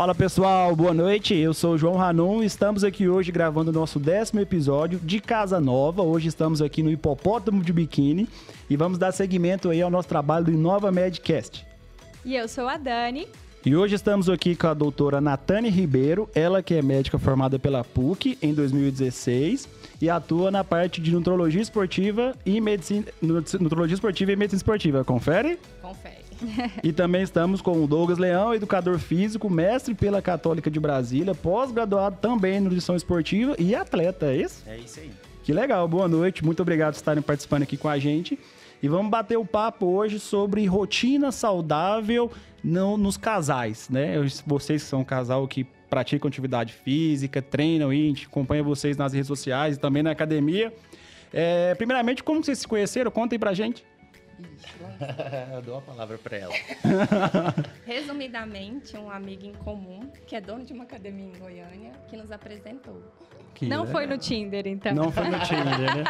[0.00, 1.34] Fala pessoal, boa noite.
[1.34, 2.42] Eu sou o João Ranum.
[2.42, 6.00] Estamos aqui hoje gravando o nosso décimo episódio de Casa Nova.
[6.00, 8.26] Hoje estamos aqui no Hipopótamo de Biquíni
[8.70, 11.66] e vamos dar seguimento aí ao nosso trabalho do Inova Medcast.
[12.24, 13.28] E eu sou a Dani.
[13.62, 17.84] E hoje estamos aqui com a doutora Natane Ribeiro, ela que é médica formada pela
[17.84, 19.68] PUC em 2016
[20.00, 25.04] e atua na parte de nutrologia esportiva e medicina, nutrologia esportiva e medicina esportiva.
[25.04, 25.58] Confere?
[25.82, 26.19] Confere.
[26.82, 32.18] e também estamos com o Douglas Leão, educador físico, mestre pela Católica de Brasília, pós-graduado
[32.20, 34.62] também em nutrição esportiva e atleta, é isso?
[34.66, 35.10] É isso aí.
[35.42, 38.38] Que legal, boa noite, muito obrigado por estarem participando aqui com a gente.
[38.82, 42.30] E vamos bater o papo hoje sobre rotina saudável
[42.64, 44.16] no, nos casais, né?
[44.46, 48.96] Vocês que são um casal que praticam atividade física, treinam e a gente acompanha vocês
[48.96, 50.72] nas redes sociais e também na academia.
[51.32, 53.10] É, primeiramente, como vocês se conheceram?
[53.10, 53.84] Conta aí pra gente.
[55.54, 56.54] Eu dou a palavra para ela.
[57.86, 62.30] Resumidamente, um amigo em comum, que é dono de uma academia em Goiânia, que nos
[62.30, 63.02] apresentou.
[63.54, 63.92] Que não legal.
[63.92, 64.94] foi no Tinder, então.
[64.94, 66.04] Não foi no Tinder, né?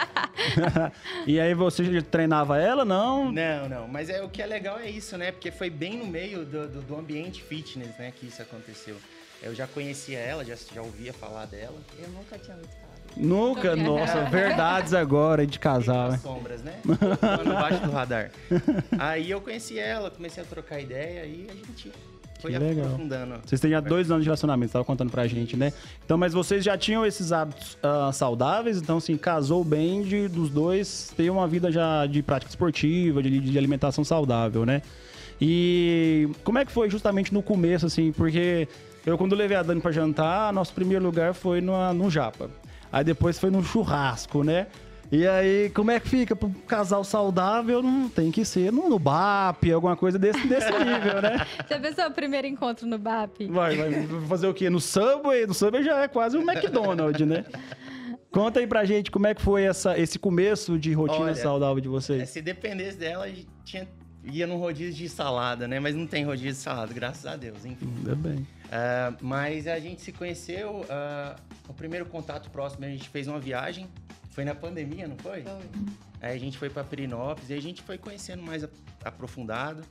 [1.27, 3.33] e aí você treinava ela, não?
[3.33, 3.89] Não, não.
[3.89, 5.33] Mas é, o que é legal é isso, né?
[5.33, 8.13] Porque foi bem no meio do, do, do ambiente fitness, né?
[8.15, 8.97] Que isso aconteceu.
[9.43, 11.79] Eu já conhecia ela, já, já ouvia falar dela.
[11.99, 12.90] Eu nunca tinha ouvido falar.
[13.17, 16.19] Nunca, nossa, verdades agora de casal, né?
[16.19, 16.75] sombras, né?
[16.85, 18.31] no baixo do radar.
[18.99, 21.93] Aí eu conheci ela, comecei a trocar ideia e a gente
[22.41, 22.87] foi Que legal.
[22.87, 23.35] aprofundando.
[23.45, 25.73] Vocês têm já dois anos de relacionamento, você tava contando pra gente, né?
[26.05, 30.49] Então, mas vocês já tinham esses hábitos ah, saudáveis, então, assim, casou bem de dos
[30.49, 34.81] dois ter uma vida já de prática esportiva, de, de alimentação saudável, né?
[35.41, 38.69] E como é que foi justamente no começo, assim, porque
[39.05, 42.51] eu, quando levei a Dani pra jantar, nosso primeiro lugar foi no, no Japa.
[42.93, 44.67] Aí depois foi no churrasco, né?
[45.13, 46.37] E aí, como é que fica?
[46.37, 51.21] Pro casal saudável, não tem que ser no, no BAP, alguma coisa desse, desse nível,
[51.21, 51.45] né?
[51.69, 53.49] Já pensou o primeiro encontro no BAP?
[53.51, 54.71] Vai, vai fazer o quê?
[54.71, 55.47] No Subway?
[55.49, 57.45] No Subway já é quase um McDonald's, né?
[58.31, 61.81] Conta aí pra gente como é que foi essa, esse começo de rotina Olha, saudável
[61.81, 62.29] de É, vocês.
[62.31, 63.27] se dependesse dela,
[63.65, 63.89] tinha,
[64.25, 65.81] ia num rodízio de salada, né?
[65.81, 67.93] Mas não tem rodízio de salada, graças a Deus, enfim.
[67.99, 68.47] Ainda bem.
[68.71, 71.35] Ah, mas a gente se conheceu, ah,
[71.71, 73.89] o primeiro contato próximo, a gente fez uma viagem,
[74.31, 75.45] foi na pandemia, não foi?
[76.21, 78.67] Aí a gente foi pra Pirinópolis e a gente foi conhecendo mais
[79.05, 79.85] aprofundado.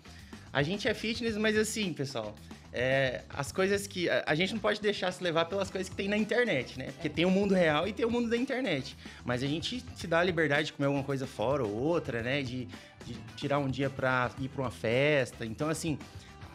[0.52, 2.36] A gente é fitness, mas assim, pessoal,
[2.74, 4.10] é, as coisas que.
[4.10, 6.88] A, a gente não pode deixar se levar pelas coisas que tem na internet, né?
[6.92, 8.98] Porque tem o mundo real e tem o mundo da internet.
[9.24, 12.42] Mas a gente se dá a liberdade de comer alguma coisa fora ou outra, né?
[12.42, 12.68] De,
[13.06, 15.46] de tirar um dia pra ir pra uma festa.
[15.46, 15.98] Então, assim,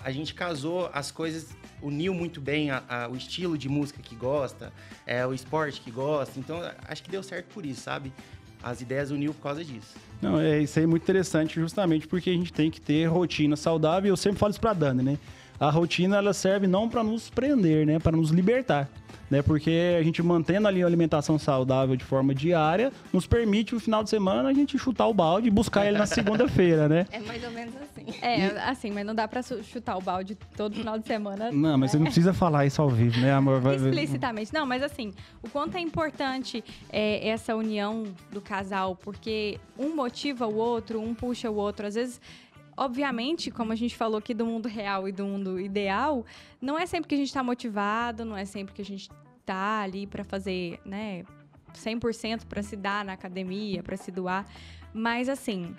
[0.04, 1.48] a gente casou as coisas,
[1.82, 4.72] uniu muito bem a- a- o estilo de música que gosta,
[5.06, 6.38] é, o esporte que gosta.
[6.38, 8.12] Então, acho que deu certo por isso, sabe?
[8.62, 9.94] As ideias uniu por causa disso.
[10.22, 13.56] Não, é isso aí é muito interessante, justamente porque a gente tem que ter rotina
[13.56, 14.10] saudável.
[14.10, 15.19] Eu sempre falo isso pra Dani, né?
[15.59, 17.98] A rotina ela serve não para nos prender, né?
[17.98, 18.88] Para nos libertar.
[19.34, 19.42] Né?
[19.42, 24.04] Porque a gente mantendo ali a alimentação saudável de forma diária, nos permite no final
[24.04, 27.04] de semana a gente chutar o balde e buscar ele na segunda-feira, né?
[27.10, 28.06] É mais ou menos assim.
[28.22, 31.50] É, assim, mas não dá pra chutar o balde todo final de semana.
[31.50, 33.60] Não, mas você não precisa falar isso ao vivo, né, amor?
[33.74, 34.54] Explicitamente.
[34.54, 35.12] Não, mas assim,
[35.42, 36.62] o quanto é importante
[36.92, 41.88] é, essa união do casal, porque um motiva o outro, um puxa o outro.
[41.88, 42.20] Às vezes,
[42.76, 46.24] obviamente, como a gente falou aqui do mundo real e do mundo ideal,
[46.60, 49.08] não é sempre que a gente tá motivado, não é sempre que a gente
[49.44, 51.25] tá ali pra fazer, né,
[51.75, 54.47] 100% pra se dar na academia, pra se doar.
[54.93, 55.75] Mas assim,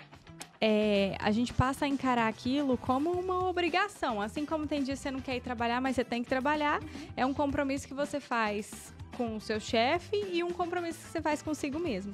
[0.60, 4.20] é, a gente passa a encarar aquilo como uma obrigação.
[4.20, 6.80] Assim como tem dias que você não quer ir trabalhar, mas você tem que trabalhar,
[7.16, 11.22] é um compromisso que você faz com o seu chefe e um compromisso que você
[11.22, 12.12] faz consigo mesmo,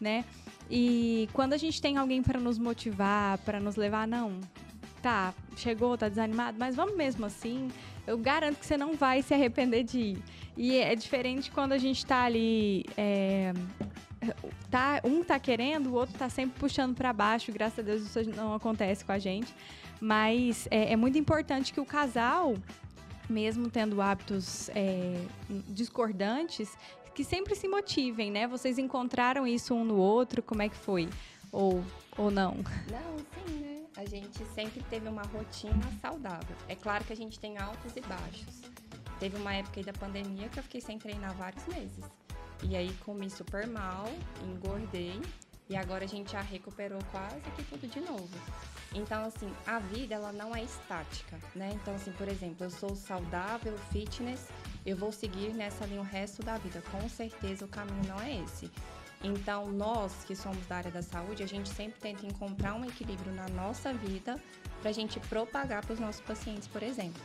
[0.00, 0.24] né?
[0.70, 4.40] E quando a gente tem alguém para nos motivar, para nos levar, não,
[5.02, 7.68] tá, chegou, tá desanimado, mas vamos mesmo assim,
[8.06, 10.18] eu garanto que você não vai se arrepender de ir.
[10.56, 12.84] E é diferente quando a gente tá ali.
[12.96, 13.52] é,
[14.70, 17.52] tá, um tá querendo, o outro tá sempre puxando para baixo.
[17.52, 19.54] Graças a Deus isso não acontece com a gente.
[20.00, 22.54] Mas é, é muito importante que o casal,
[23.28, 25.20] mesmo tendo hábitos é,
[25.68, 26.76] discordantes,
[27.14, 28.46] que sempre se motivem, né?
[28.46, 30.42] Vocês encontraram isso um no outro?
[30.42, 31.08] Como é que foi?
[31.52, 31.82] Ou,
[32.18, 32.56] ou não?
[32.90, 33.83] Não, sim, né?
[33.96, 36.56] A gente sempre teve uma rotina saudável.
[36.68, 38.62] É claro que a gente tem altos e baixos.
[39.20, 42.04] Teve uma época aí da pandemia que eu fiquei sem treinar vários meses.
[42.62, 44.06] E aí comi super mal,
[44.42, 45.20] engordei
[45.68, 48.28] e agora a gente já recuperou quase que tudo de novo.
[48.94, 51.70] Então, assim, a vida ela não é estática, né?
[51.74, 54.46] Então, assim, por exemplo, eu sou saudável, fitness,
[54.84, 56.82] eu vou seguir nessa linha o resto da vida.
[56.90, 58.70] Com certeza o caminho não é esse.
[59.24, 63.32] Então, nós que somos da área da saúde, a gente sempre tenta encontrar um equilíbrio
[63.32, 64.38] na nossa vida
[64.82, 67.22] para a gente propagar para os nossos pacientes, por exemplo.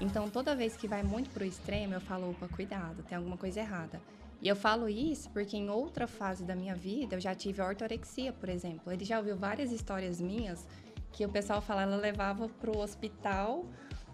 [0.00, 3.60] Então, toda vez que vai muito pro extremo, eu falo, opa, cuidado, tem alguma coisa
[3.60, 4.00] errada.
[4.40, 8.32] E eu falo isso porque em outra fase da minha vida eu já tive ortorexia,
[8.32, 8.90] por exemplo.
[8.90, 10.66] Ele já ouviu várias histórias minhas
[11.12, 13.66] que o pessoal fala ela levava pro hospital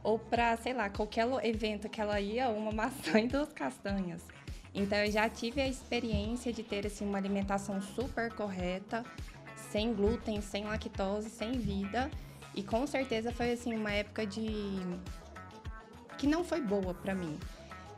[0.03, 4.27] ou para, sei lá, qualquer evento que ela ia, uma maçã e duas castanhas.
[4.75, 9.05] Então eu já tive a experiência de ter assim uma alimentação super correta,
[9.71, 12.11] sem glúten, sem lactose, sem vida,
[12.55, 14.81] e com certeza foi assim uma época de
[16.19, 17.39] que não foi boa para mim.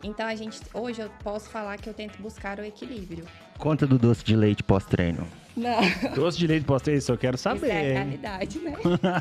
[0.02, 3.24] Então a gente hoje eu posso falar que eu tento buscar o equilíbrio.
[3.58, 5.26] Conta do doce de leite pós-treino.
[5.56, 5.80] Não.
[6.16, 7.66] Doce de leite pós-treino, isso eu quero saber.
[7.66, 8.72] Isso é a realidade, né?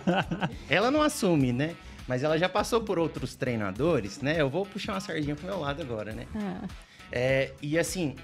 [0.69, 1.75] Ela não assume, né?
[2.07, 4.35] Mas ela já passou por outros treinadores, né?
[4.39, 6.25] Eu vou puxar uma sardinha pro meu lado agora, né?
[6.35, 6.67] Ah.
[7.11, 8.15] É, e assim,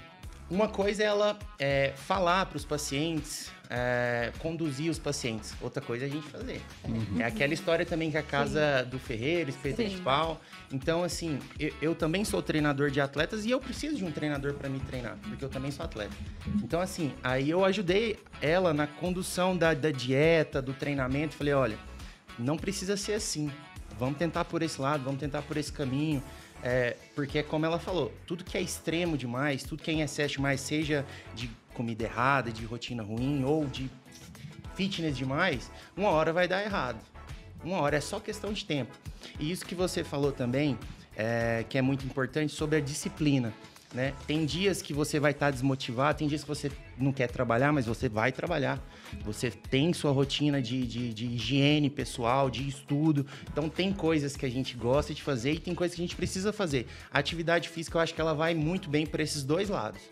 [0.50, 5.54] uma coisa é ela é, falar para os pacientes, é, conduzir os pacientes.
[5.60, 6.62] Outra coisa é a gente fazer.
[6.84, 7.20] Uhum.
[7.20, 8.90] É aquela história também que a casa Sim.
[8.90, 10.40] do Ferreira, espeto de pau.
[10.72, 14.54] Então, assim, eu, eu, também sou treinador de atletas e eu preciso de um treinador
[14.54, 16.14] para me treinar, porque eu também sou atleta.
[16.62, 21.34] Então, assim, aí eu ajudei ela na condução da, da dieta, do treinamento.
[21.34, 21.78] Falei, olha,
[22.38, 23.50] não precisa ser assim.
[23.98, 26.22] Vamos tentar por esse lado, vamos tentar por esse caminho.
[26.62, 30.34] É, porque, como ela falou, tudo que é extremo demais, tudo que é em excesso
[30.34, 33.88] demais, seja de comida errada, de rotina ruim ou de
[34.74, 36.98] fitness demais, uma hora vai dar errado.
[37.64, 38.92] Uma hora é só questão de tempo.
[39.38, 40.78] E isso que você falou também,
[41.16, 43.52] é, que é muito importante, sobre a disciplina.
[43.94, 44.12] Né?
[44.26, 47.72] Tem dias que você vai estar tá desmotivado, tem dias que você não quer trabalhar,
[47.72, 48.78] mas você vai trabalhar.
[49.24, 53.26] Você tem sua rotina de, de, de, higiene pessoal, de estudo.
[53.50, 56.16] Então, tem coisas que a gente gosta de fazer e tem coisas que a gente
[56.16, 56.86] precisa fazer.
[57.10, 60.02] A atividade física, eu acho que ela vai muito bem para esses dois lados.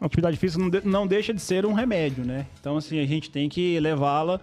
[0.00, 2.46] A atividade física não, de, não deixa de ser um remédio, né?
[2.58, 4.40] Então, assim, a gente tem que levá-la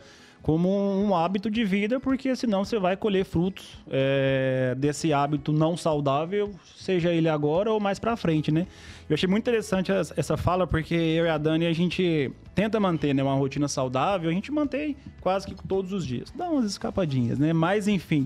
[0.48, 5.76] como um hábito de vida, porque senão você vai colher frutos é, desse hábito não
[5.76, 8.66] saudável, seja ele agora ou mais para frente, né?
[9.10, 13.14] Eu achei muito interessante essa fala, porque eu e a Dani, a gente tenta manter
[13.14, 16.32] né, uma rotina saudável, a gente mantém quase que todos os dias.
[16.34, 17.52] Dá umas escapadinhas, né?
[17.52, 18.26] Mas, enfim,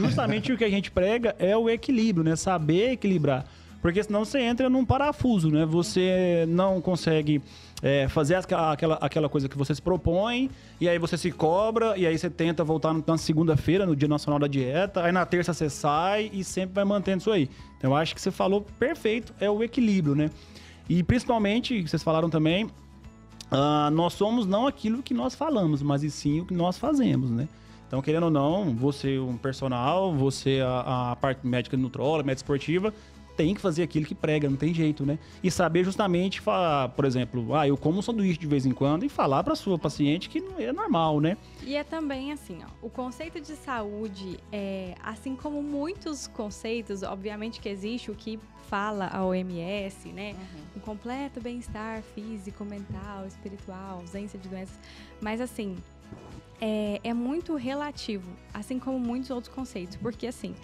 [0.00, 2.36] justamente o que a gente prega é o equilíbrio, né?
[2.36, 3.44] Saber equilibrar.
[3.82, 5.64] Porque senão você entra num parafuso, né?
[5.66, 7.42] Você não consegue
[7.82, 10.50] é, fazer aquela, aquela coisa que você se propõe,
[10.80, 14.38] e aí você se cobra, e aí você tenta voltar na segunda-feira, no Dia Nacional
[14.38, 17.48] da Dieta, aí na terça você sai e sempre vai mantendo isso aí.
[17.78, 20.30] Então eu acho que você falou perfeito, é o equilíbrio, né?
[20.88, 26.10] E principalmente, vocês falaram também, uh, nós somos não aquilo que nós falamos, mas e
[26.10, 27.48] sim o que nós fazemos, né?
[27.86, 32.94] Então, querendo ou não, você um personal, você a, a parte médica nutróloga, médica esportiva,
[33.40, 35.18] tem que fazer aquilo que prega, não tem jeito, né?
[35.42, 39.02] E saber justamente, falar, por exemplo, ah, eu como um sanduíche de vez em quando
[39.02, 41.38] e falar para sua paciente que não é normal, né?
[41.64, 47.60] E é também assim, ó, o conceito de saúde, é, assim como muitos conceitos, obviamente
[47.60, 48.38] que existe o que
[48.68, 50.32] fala a OMS, né?
[50.32, 50.60] Uhum.
[50.76, 54.78] Um completo bem-estar físico, mental, espiritual, ausência de doenças.
[55.18, 55.78] Mas assim,
[56.60, 60.54] é, é muito relativo, assim como muitos outros conceitos, porque assim,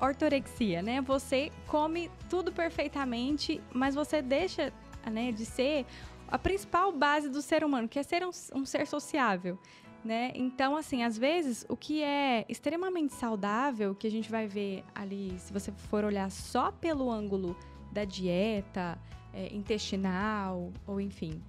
[0.00, 1.00] ortorexia, né?
[1.00, 4.72] Você come tudo perfeitamente, mas você deixa
[5.10, 5.86] né, de ser
[6.28, 9.58] a principal base do ser humano, que é ser um, um ser sociável.
[10.02, 10.32] Né?
[10.34, 15.38] Então, assim, às vezes, o que é extremamente saudável, que a gente vai ver ali,
[15.38, 17.54] se você for olhar só pelo ângulo
[17.92, 18.98] da dieta
[19.34, 21.42] é, intestinal, ou enfim,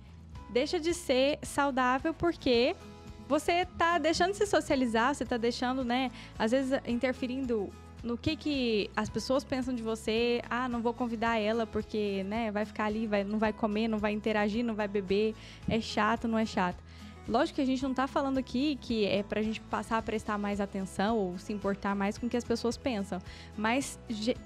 [0.49, 2.75] deixa de ser saudável porque
[3.25, 7.71] você está deixando de se socializar, você está deixando, né, às vezes interferindo
[8.03, 10.41] no que que as pessoas pensam de você.
[10.49, 13.97] Ah, não vou convidar ela porque, né, vai ficar ali, vai, não vai comer, não
[13.97, 15.35] vai interagir, não vai beber.
[15.69, 16.81] É chato, não é chato.
[17.27, 20.01] Lógico que a gente não está falando aqui que é para a gente passar a
[20.01, 23.19] prestar mais atenção ou se importar mais com o que as pessoas pensam.
[23.55, 23.99] Mas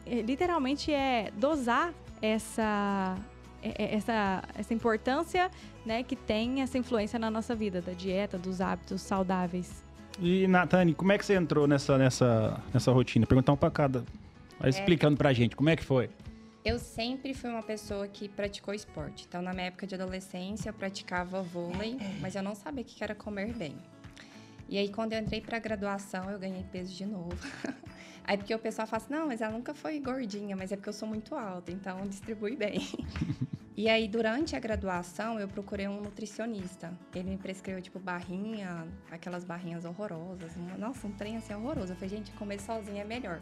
[0.06, 3.18] é, literalmente é dosar essa,
[3.64, 5.50] é, é, essa, essa importância
[5.86, 9.85] né, que tem essa influência na nossa vida, da dieta, dos hábitos saudáveis.
[10.19, 13.25] E, Natane, como é que você entrou nessa, nessa, nessa rotina?
[13.25, 14.05] Perguntar um pra cada.
[14.60, 14.69] Vai é.
[14.69, 16.10] explicando pra gente, como é que foi?
[16.63, 19.25] Eu sempre fui uma pessoa que praticou esporte.
[19.27, 23.03] Então, na minha época de adolescência, eu praticava vôlei, mas eu não sabia o que
[23.03, 23.75] era comer bem.
[24.67, 27.38] E aí, quando eu entrei pra graduação, eu ganhei peso de novo.
[28.25, 30.89] aí, porque o pessoal fala assim, não, mas ela nunca foi gordinha, mas é porque
[30.89, 32.79] eu sou muito alta, então distribui bem.
[33.77, 36.94] E aí, durante a graduação, eu procurei um nutricionista.
[37.13, 40.53] Ele me prescreveu, tipo, barrinha, aquelas barrinhas horrorosas.
[40.77, 41.91] Nossa, um trem assim horroroso.
[41.91, 43.41] Eu falei, gente, comer sozinha é melhor.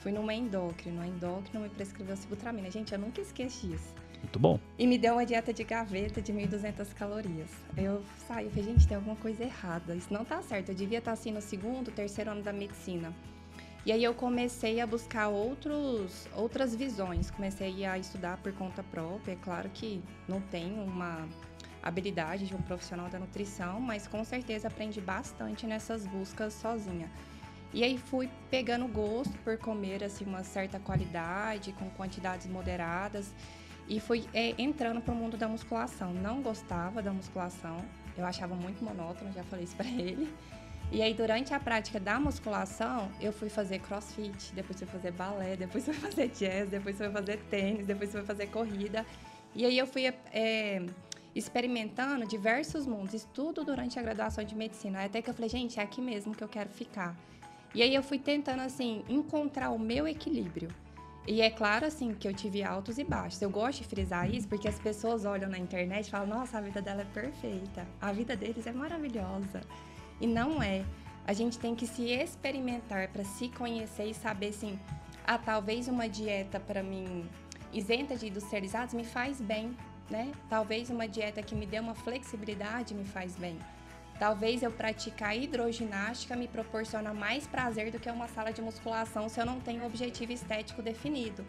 [0.00, 1.02] Fui numa endócrina.
[1.02, 2.70] A endócrina me prescreveu sibutramina.
[2.70, 3.94] Gente, eu nunca esqueci disso.
[4.22, 4.58] Muito bom.
[4.78, 7.50] E me deu uma dieta de gaveta de 1.200 calorias.
[7.76, 9.94] Eu saí e falei, gente, tem alguma coisa errada.
[9.94, 10.70] Isso não tá certo.
[10.70, 13.12] Eu devia estar assim no segundo, terceiro ano da medicina.
[13.86, 19.32] E aí eu comecei a buscar outros, outras visões, comecei a estudar por conta própria.
[19.32, 21.26] É claro que não tenho uma
[21.82, 27.10] habilidade de um profissional da nutrição, mas com certeza aprendi bastante nessas buscas sozinha.
[27.72, 33.32] E aí fui pegando gosto por comer assim uma certa qualidade, com quantidades moderadas,
[33.86, 36.12] e fui é, entrando para o mundo da musculação.
[36.12, 37.78] Não gostava da musculação,
[38.16, 40.34] eu achava muito monótono, já falei isso para ele.
[40.90, 45.54] E aí, durante a prática da musculação, eu fui fazer crossfit, depois fui fazer balé,
[45.54, 49.04] depois fui fazer jazz, depois fui fazer tênis, depois fui fazer corrida.
[49.54, 50.86] E aí eu fui é,
[51.34, 55.04] experimentando diversos mundos, estudo durante a graduação de medicina.
[55.04, 57.14] Até que eu falei, gente, é aqui mesmo que eu quero ficar.
[57.74, 60.70] E aí eu fui tentando, assim, encontrar o meu equilíbrio.
[61.26, 63.42] E é claro, assim, que eu tive altos e baixos.
[63.42, 66.60] Eu gosto de frisar isso porque as pessoas olham na internet e falam, nossa, a
[66.62, 67.86] vida dela é perfeita.
[68.00, 69.60] A vida deles é maravilhosa.
[70.20, 70.84] E não é.
[71.26, 74.78] A gente tem que se experimentar para se conhecer e saber assim,
[75.26, 77.28] ah, talvez uma dieta para mim
[77.72, 79.76] isenta de industrializados me faz bem,
[80.08, 80.32] né?
[80.48, 83.58] Talvez uma dieta que me dê uma flexibilidade me faz bem.
[84.18, 89.40] Talvez eu praticar hidroginástica me proporciona mais prazer do que uma sala de musculação se
[89.40, 91.44] eu não tenho objetivo estético definido.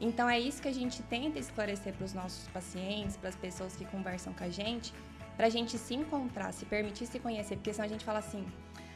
[0.00, 3.74] Então é isso que a gente tenta esclarecer para os nossos pacientes, para as pessoas
[3.74, 4.92] que conversam com a gente,
[5.36, 8.44] para a gente se encontrar, se permitir se conhecer, porque senão a gente fala assim: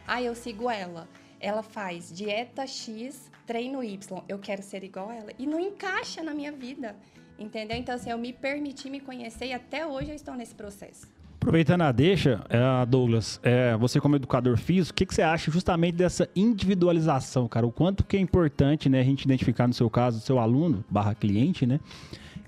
[0.07, 1.09] ah, eu sigo ela,
[1.41, 6.23] ela faz dieta X, treino Y, eu quero ser igual a ela, e não encaixa
[6.23, 6.97] na minha vida,
[7.39, 7.77] entendeu?
[7.77, 11.07] Então, assim, eu me permiti me conhecer e até hoje eu estou nesse processo.
[11.41, 15.95] Aproveitando a deixa, é, Douglas, é, você como educador físico, o que, você acha justamente
[15.95, 17.65] dessa individualização, cara?
[17.65, 20.85] O quanto que é importante, né, a gente identificar no seu caso, o seu aluno
[20.91, 21.79] barra cliente, né?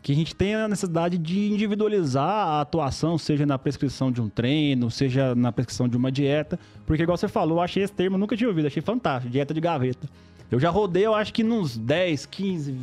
[0.02, 4.28] Que a gente tem a necessidade de individualizar a atuação, seja na prescrição de um
[4.28, 8.37] treino, seja na prescrição de uma dieta, porque igual você falou, achei esse termo, nunca
[8.37, 10.09] tinha ouvido, achei fantástico, dieta de gaveta.
[10.50, 12.75] Eu já rodei, eu acho que nos 10, 15,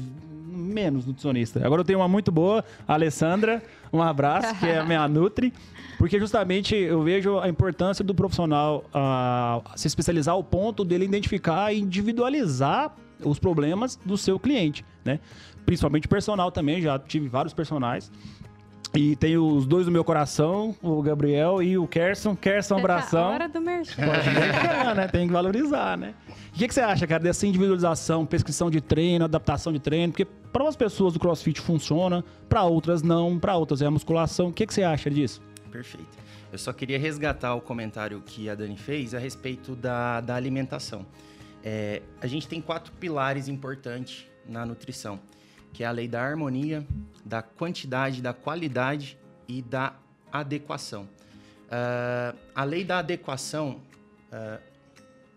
[0.49, 1.65] menos nutricionista.
[1.65, 5.53] Agora eu tenho uma muito boa, a Alessandra, um abraço, que é a minha Nutri,
[5.97, 11.73] porque justamente eu vejo a importância do profissional uh, se especializar ao ponto dele identificar
[11.73, 15.19] e individualizar os problemas do seu cliente, né?
[15.67, 18.09] Principalmente personal também, já tive vários personagens.
[18.95, 22.37] E tenho os dois do meu coração, o Gabriel e o Kerson.
[22.37, 23.21] Kerson, um abração.
[23.21, 24.01] Tá hora do merchan.
[24.05, 25.07] Pode né?
[25.09, 26.13] Tem que valorizar, né?
[26.53, 30.13] O que, que, você acha, cara, dessa individualização, prescrição de treino, adaptação de treino?
[30.13, 34.47] Porque para umas pessoas o crossfit funciona, para outras não, para outras é a musculação.
[34.47, 35.41] O que, que você acha disso?
[35.69, 36.17] Perfeito.
[36.49, 41.05] Eu só queria resgatar o comentário que a Dani fez a respeito da, da alimentação.
[41.61, 45.19] É, a gente tem quatro pilares importantes na nutrição,
[45.77, 46.83] que é a lei da harmonia,
[47.23, 49.15] da quantidade, da qualidade
[49.47, 49.93] e da
[50.31, 51.03] adequação.
[51.03, 53.79] Uh, a lei da adequação,
[54.31, 54.59] uh,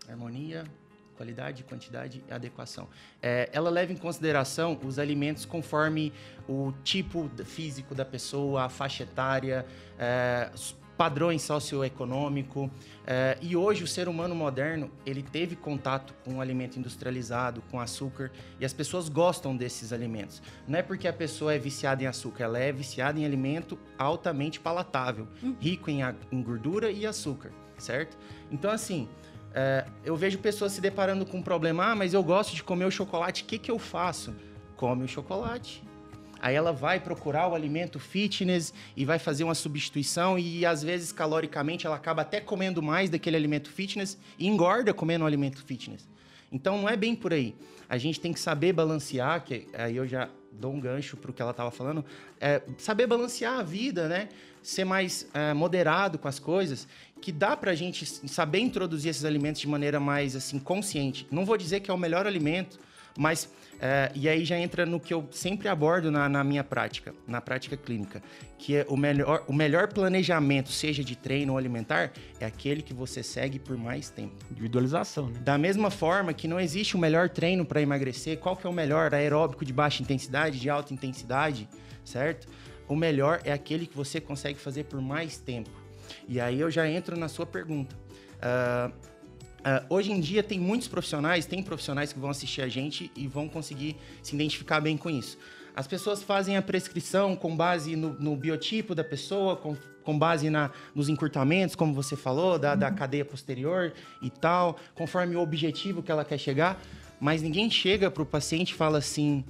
[0.09, 0.63] harmonia,
[1.15, 2.89] qualidade, quantidade e adequação.
[3.21, 6.11] É, ela leva em consideração os alimentos conforme
[6.49, 9.63] o tipo físico da pessoa, a faixa etária,
[9.99, 10.49] é,
[11.01, 12.69] padrões socioeconômicos.
[13.07, 17.79] É, e hoje o ser humano moderno ele teve contato com o alimento industrializado, com
[17.79, 20.43] açúcar, e as pessoas gostam desses alimentos.
[20.67, 24.59] Não é porque a pessoa é viciada em açúcar, ela é viciada em alimento altamente
[24.59, 25.55] palatável, hum.
[25.59, 28.15] rico em, em gordura e açúcar, certo?
[28.51, 29.09] Então assim,
[29.55, 32.85] é, eu vejo pessoas se deparando com um problema, ah, mas eu gosto de comer
[32.85, 34.35] o chocolate, o que, que eu faço?
[34.77, 35.81] Come o chocolate
[36.41, 41.11] Aí ela vai procurar o alimento fitness e vai fazer uma substituição e às vezes
[41.11, 46.09] caloricamente ela acaba até comendo mais daquele alimento fitness e engorda comendo um alimento fitness.
[46.51, 47.53] Então não é bem por aí.
[47.87, 51.33] A gente tem que saber balancear, que aí eu já dou um gancho para o
[51.33, 52.03] que ela estava falando,
[52.39, 54.27] é, saber balancear a vida, né?
[54.63, 56.87] Ser mais é, moderado com as coisas,
[57.21, 61.27] que dá para a gente saber introduzir esses alimentos de maneira mais assim consciente.
[61.29, 62.79] Não vou dizer que é o melhor alimento,
[63.17, 63.49] mas
[63.83, 67.41] é, e aí já entra no que eu sempre abordo na, na, minha prática, na
[67.41, 68.21] prática clínica,
[68.59, 72.93] que é o melhor, o melhor planejamento, seja de treino ou alimentar, é aquele que
[72.93, 74.35] você segue por mais tempo.
[74.51, 75.39] Individualização, né?
[75.39, 78.73] Da mesma forma que não existe o melhor treino para emagrecer, qual que é o
[78.73, 79.15] melhor?
[79.15, 81.67] Aeróbico de baixa intensidade, de alta intensidade,
[82.05, 82.47] certo?
[82.87, 85.71] O melhor é aquele que você consegue fazer por mais tempo.
[86.27, 87.95] E aí eu já entro na sua pergunta.
[88.35, 89.10] Uh,
[89.61, 93.27] Uh, hoje em dia tem muitos profissionais, tem profissionais que vão assistir a gente e
[93.27, 95.37] vão conseguir se identificar bem com isso.
[95.75, 100.49] As pessoas fazem a prescrição com base no, no biotipo da pessoa, com, com base
[100.49, 106.01] na, nos encurtamentos, como você falou, da, da cadeia posterior e tal, conforme o objetivo
[106.01, 106.81] que ela quer chegar.
[107.19, 109.45] Mas ninguém chega para o paciente e fala assim: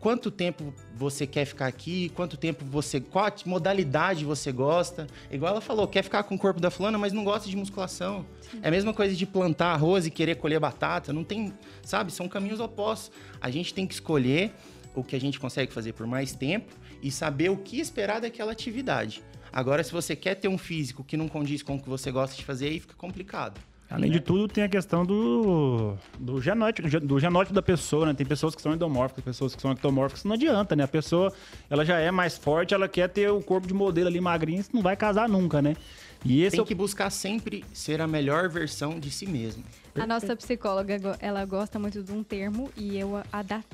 [0.00, 3.00] quanto tempo você quer ficar aqui, quanto tempo você.
[3.00, 5.06] qual modalidade você gosta.
[5.30, 8.26] Igual ela falou, quer ficar com o corpo da fulana, mas não gosta de musculação.
[8.40, 8.60] Sim.
[8.62, 11.12] É a mesma coisa de plantar arroz e querer colher batata.
[11.12, 11.52] Não tem.
[11.82, 12.12] Sabe?
[12.12, 13.10] São caminhos opostos.
[13.40, 14.52] A gente tem que escolher
[14.94, 16.72] o que a gente consegue fazer por mais tempo
[17.02, 19.22] e saber o que esperar daquela atividade.
[19.52, 22.34] Agora, se você quer ter um físico que não condiz com o que você gosta
[22.36, 23.60] de fazer, aí fica complicado.
[23.94, 28.14] Além de tudo, tem a questão do, do, genótipo, do genótipo da pessoa, né?
[28.14, 30.82] Tem pessoas que são endomórficas, pessoas que são ectomórficas, não adianta, né?
[30.82, 31.32] A pessoa,
[31.70, 34.82] ela já é mais forte, ela quer ter o corpo de modelo ali magrinho, não
[34.82, 35.76] vai casar nunca, né?
[36.24, 36.66] E esse tem é o...
[36.66, 39.62] que buscar sempre ser a melhor versão de si mesmo.
[39.94, 43.22] A nossa psicóloga, ela gosta muito de um termo e eu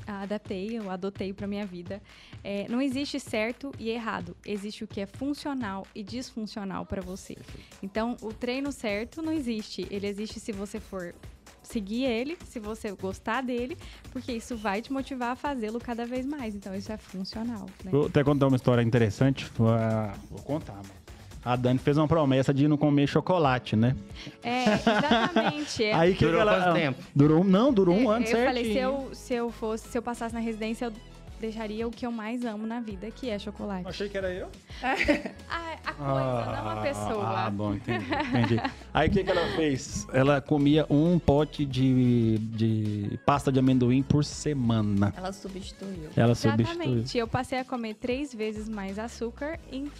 [0.07, 2.01] adaptei, eu adotei para minha vida.
[2.43, 7.35] É, não existe certo e errado, existe o que é funcional e disfuncional para você.
[7.81, 11.15] Então, o treino certo não existe, ele existe se você for
[11.63, 13.77] seguir ele, se você gostar dele,
[14.11, 16.53] porque isso vai te motivar a fazê-lo cada vez mais.
[16.53, 17.65] Então, isso é funcional.
[17.83, 17.91] Né?
[17.91, 19.49] Vou até contar uma história interessante.
[19.55, 21.00] Vou contar, mano
[21.43, 23.95] a Dani fez uma promessa de não comer chocolate, né?
[24.43, 25.83] É, exatamente.
[25.93, 27.03] Aí que durou ela, quanto tempo?
[27.15, 28.47] Durou, não, durou um é, ano, Eu certinho.
[28.47, 30.93] falei, se eu, se eu fosse, se eu passasse na residência, eu
[31.41, 33.87] deixaria o que eu mais amo na vida, que é chocolate.
[33.87, 34.47] Achei que era eu.
[34.83, 34.91] a,
[35.83, 37.27] a coisa, ah, não a pessoa.
[37.27, 38.05] Ah, bom, entendi.
[38.05, 38.61] entendi.
[38.93, 40.07] Aí o que, que ela fez?
[40.13, 45.11] Ela comia um pote de, de pasta de amendoim por semana.
[45.17, 46.09] Ela substituiu.
[46.15, 46.67] Ela Exatamente.
[46.69, 47.21] substituiu.
[47.21, 49.91] Eu passei a comer três vezes mais açúcar em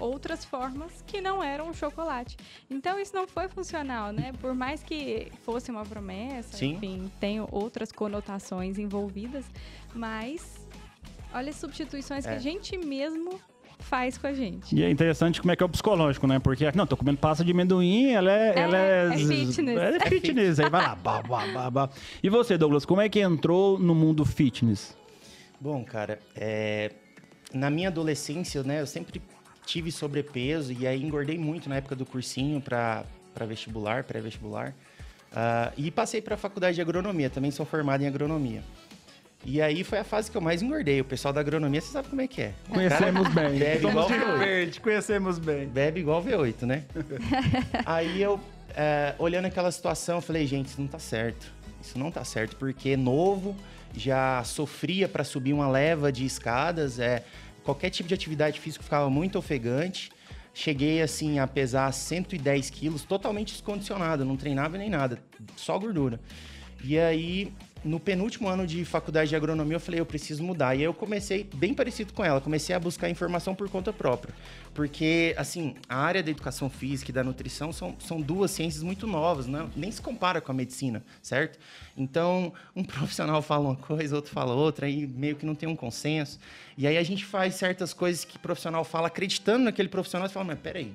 [0.00, 2.36] outras formas que não eram o chocolate.
[2.68, 4.32] Então isso não foi funcional, né?
[4.40, 6.72] Por mais que fosse uma promessa, Sim.
[6.72, 9.44] enfim, tem outras conotações envolvidas,
[9.94, 10.66] mas
[11.32, 12.30] olha as substituições é.
[12.30, 13.40] que a gente mesmo
[13.80, 14.74] faz com a gente.
[14.74, 16.38] E é interessante como é que é o psicológico, né?
[16.38, 18.48] Porque, não, tô comendo pasta de amendoim, ela é...
[18.50, 19.78] É, ela é, é fitness.
[19.78, 21.90] É fitness, aí vai lá, bah, bah, bah, bah.
[22.22, 24.96] E você, Douglas, como é que entrou no mundo fitness?
[25.58, 26.92] Bom, cara, é...
[27.52, 29.20] na minha adolescência, né, eu sempre
[29.70, 33.04] tive sobrepeso e aí engordei muito na época do cursinho para
[33.46, 34.74] vestibular, pré-vestibular.
[35.30, 38.62] Uh, e passei para a faculdade de agronomia, também sou formado em agronomia.
[39.44, 41.00] E aí foi a fase que eu mais engordei.
[41.00, 42.52] O pessoal da agronomia, você sabe como é que é.
[42.68, 43.58] Conhecemos bem.
[43.58, 44.38] Bebe igual V8.
[44.38, 45.66] Verde, conhecemos bem.
[45.68, 46.84] Bebe igual V8, né?
[47.86, 48.38] aí eu,
[48.76, 51.50] é, olhando aquela situação, falei, gente, isso não tá certo.
[51.80, 53.56] Isso não tá certo, porque novo,
[53.94, 57.24] já sofria para subir uma leva de escadas, é,
[57.64, 60.10] qualquer tipo de atividade física ficava muito ofegante.
[60.52, 65.22] Cheguei, assim, a pesar 110 quilos, totalmente descondicionado, não treinava nem nada,
[65.56, 66.20] só gordura.
[66.82, 67.52] E aí,
[67.84, 70.74] no penúltimo ano de faculdade de agronomia, eu falei, eu preciso mudar.
[70.74, 74.34] E aí eu comecei bem parecido com ela, comecei a buscar informação por conta própria.
[74.74, 79.06] Porque, assim, a área da educação física e da nutrição são, são duas ciências muito
[79.06, 79.68] novas, né?
[79.74, 81.58] nem se compara com a medicina, certo?
[81.96, 85.76] Então, um profissional fala uma coisa, outro fala outra, aí meio que não tem um
[85.76, 86.38] consenso.
[86.76, 90.30] E aí a gente faz certas coisas que o profissional fala acreditando naquele profissional e
[90.30, 90.92] fala, mas peraí,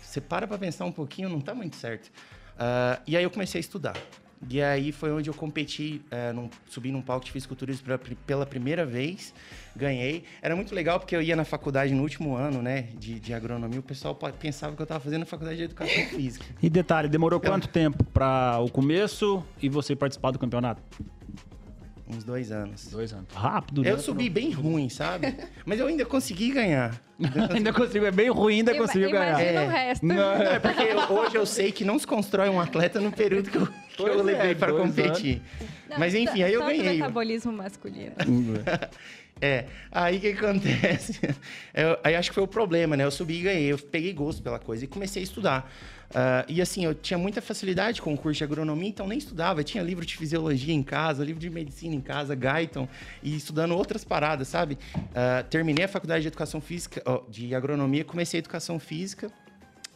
[0.00, 2.08] você para para pensar um pouquinho, não está muito certo.
[2.08, 3.96] Uh, e aí eu comecei a estudar.
[4.48, 8.46] E aí foi onde eu competi, é, num, subi num palco de fisiculturismo pela, pela
[8.46, 9.34] primeira vez,
[9.76, 10.24] ganhei.
[10.40, 13.80] Era muito legal porque eu ia na faculdade no último ano, né, de, de agronomia,
[13.80, 16.46] o pessoal pensava que eu estava fazendo faculdade de educação física.
[16.62, 20.82] E detalhe, demorou quanto tempo para o começo e você participar do campeonato?
[22.12, 22.88] Uns dois anos.
[22.90, 23.32] Dois anos.
[23.32, 23.92] Rápido, né?
[23.92, 25.36] Eu subi bem ruim, sabe?
[25.64, 27.00] Mas eu ainda consegui ganhar.
[27.54, 29.40] ainda consigo, é bem ruim, ainda consigo ganhar.
[29.40, 29.66] Imagina é.
[29.66, 30.06] o resto.
[30.06, 33.58] Não, é porque hoje eu sei que não se constrói um atleta no período que
[33.58, 33.68] eu,
[34.04, 35.42] que eu levei é, para competir.
[35.88, 36.92] Não, Mas enfim, aí eu ganhei.
[36.94, 38.14] metabolismo masculino.
[39.42, 41.18] É, aí o que acontece?
[41.72, 43.04] Eu, aí acho que foi o problema, né?
[43.04, 45.72] Eu subi e ganhei, eu peguei gosto pela coisa e comecei a estudar.
[46.10, 49.60] Uh, e assim, eu tinha muita facilidade com o curso de agronomia, então nem estudava.
[49.60, 52.88] Eu tinha livro de fisiologia em casa, livro de medicina em casa, Guyton,
[53.22, 54.76] e estudando outras paradas, sabe?
[54.94, 59.30] Uh, terminei a faculdade de educação física, oh, de agronomia, comecei a educação física.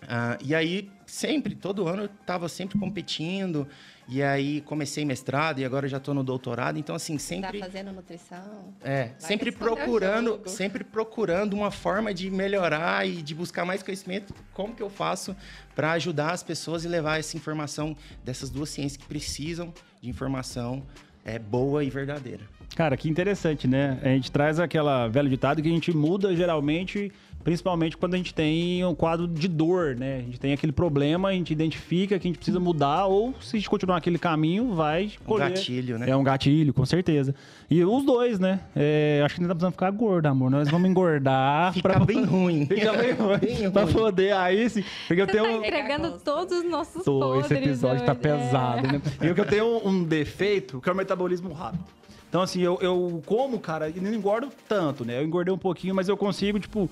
[0.05, 3.67] Uh, e aí, sempre, todo ano, eu estava sempre competindo.
[4.07, 6.79] E aí comecei mestrado e agora já estou no doutorado.
[6.79, 7.59] Então assim sempre.
[7.59, 8.75] Tá fazendo nutrição.
[8.83, 14.35] É, Vai sempre procurando, sempre procurando uma forma de melhorar e de buscar mais conhecimento.
[14.53, 15.35] Como que eu faço
[15.75, 20.83] para ajudar as pessoas e levar essa informação dessas duas ciências que precisam de informação
[21.25, 22.45] é boa e verdadeira.
[22.77, 23.99] Cara, que interessante, né?
[24.03, 27.11] A gente traz aquela velha ditado que a gente muda geralmente
[27.45, 30.17] Principalmente quando a gente tem um quadro de dor, né?
[30.17, 33.57] A gente tem aquele problema, a gente identifica que a gente precisa mudar, ou se
[33.57, 35.49] a gente continuar aquele caminho, vai colher.
[35.49, 36.09] Um gatilho, né?
[36.09, 37.35] É um gatilho, com certeza.
[37.71, 38.61] E os dois, né?
[38.75, 40.51] É, acho que ainda tá precisando ficar gordo, amor.
[40.51, 41.75] Nós vamos engordar.
[41.75, 42.03] Fica pra...
[42.03, 42.65] bem ruim.
[42.67, 43.39] Fica bem ruim.
[43.39, 44.83] bem pra poder aí, sim.
[45.07, 45.45] Porque eu tenho.
[45.45, 48.93] Tá entregando todos os nossos Tô, Esse episódio tá pesado, é.
[48.93, 49.03] né?
[49.21, 51.85] E eu tenho um defeito, que é o metabolismo rápido.
[52.27, 55.21] Então, assim, eu, eu como, cara, e não engordo tanto, né?
[55.21, 56.91] Eu engordei um pouquinho, mas eu consigo, tipo,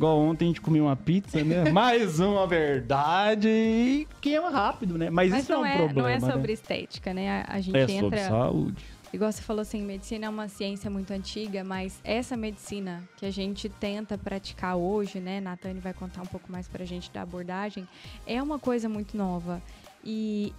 [0.00, 1.68] Igual ontem a gente comeu uma pizza, né?
[1.70, 5.10] Mais uma verdade e queima rápido, né?
[5.10, 6.00] Mas, Mas isso é não um é, problema.
[6.00, 6.32] não é né?
[6.32, 7.44] sobre estética, né?
[7.46, 8.00] A, a gente É entra.
[8.00, 8.82] sobre saúde.
[9.12, 13.30] Igual você falou assim, medicina é uma ciência muito antiga, mas essa medicina que a
[13.30, 15.38] gente tenta praticar hoje, né?
[15.38, 17.86] Natane vai contar um pouco mais pra gente da abordagem,
[18.26, 19.60] é uma coisa muito nova.
[20.02, 20.50] E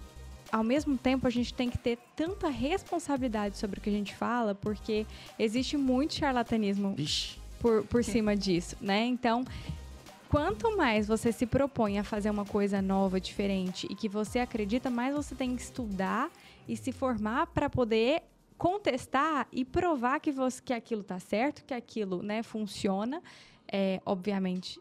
[0.52, 4.14] ao mesmo tempo a gente tem que ter tanta responsabilidade sobre o que a gente
[4.14, 5.04] fala, porque
[5.36, 7.41] existe muito charlatanismo Vixe.
[7.62, 9.06] Por, por cima disso, né?
[9.06, 9.44] Então,
[10.28, 14.90] quanto mais você se propõe a fazer uma coisa nova, diferente e que você acredita,
[14.90, 16.28] mais você tem que estudar
[16.68, 18.22] e se formar para poder
[18.58, 23.22] contestar e provar que, você, que aquilo tá certo, que aquilo né, funciona,
[23.70, 24.80] é, obviamente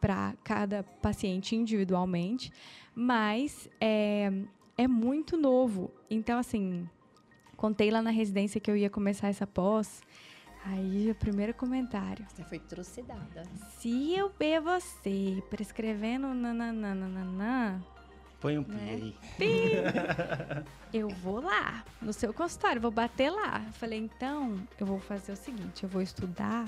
[0.00, 2.52] para cada paciente individualmente,
[2.94, 4.32] mas é,
[4.76, 5.90] é muito novo.
[6.10, 6.88] Então, assim,
[7.56, 10.02] contei lá na residência que eu ia começar essa pós.
[10.64, 12.24] Aí, o primeiro comentário.
[12.28, 13.42] Você foi trucidada.
[13.78, 17.82] Se eu ver você prescrevendo nananana,
[18.40, 18.90] Põe um pi Né?
[18.92, 20.64] aí.
[20.92, 23.62] eu vou lá no seu consultório, vou bater lá.
[23.66, 26.66] Eu falei, então, eu vou fazer o seguinte, eu vou estudar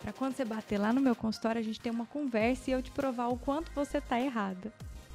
[0.00, 2.82] para quando você bater lá no meu consultório, a gente ter uma conversa e eu
[2.82, 4.72] te provar o quanto você tá errada,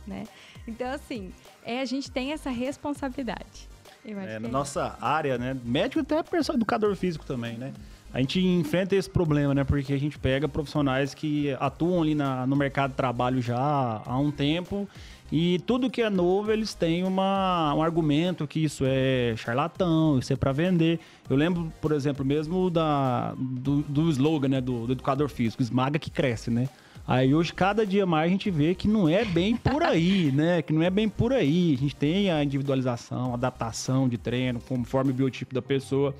[0.08, 0.26] né?
[0.68, 1.32] Então, assim,
[1.64, 3.70] é, a gente tem essa responsabilidade.
[4.04, 5.56] Eu acho É, que na é nossa área, né?
[5.64, 7.74] Médico até pessoal educador físico também, né?
[8.14, 9.64] A gente enfrenta esse problema, né?
[9.64, 14.18] Porque a gente pega profissionais que atuam ali na, no mercado de trabalho já há
[14.18, 14.88] um tempo
[15.32, 20.34] e tudo que é novo eles têm uma, um argumento que isso é charlatão, isso
[20.34, 21.00] é para vender.
[21.30, 24.60] Eu lembro, por exemplo, mesmo da, do, do slogan né?
[24.60, 26.68] do, do educador físico, esmaga que cresce, né?
[27.08, 30.62] Aí hoje, cada dia mais, a gente vê que não é bem por aí, né?
[30.62, 31.76] Que não é bem por aí.
[31.76, 36.14] A gente tem a individualização, adaptação de treino, conforme o biotipo da pessoa.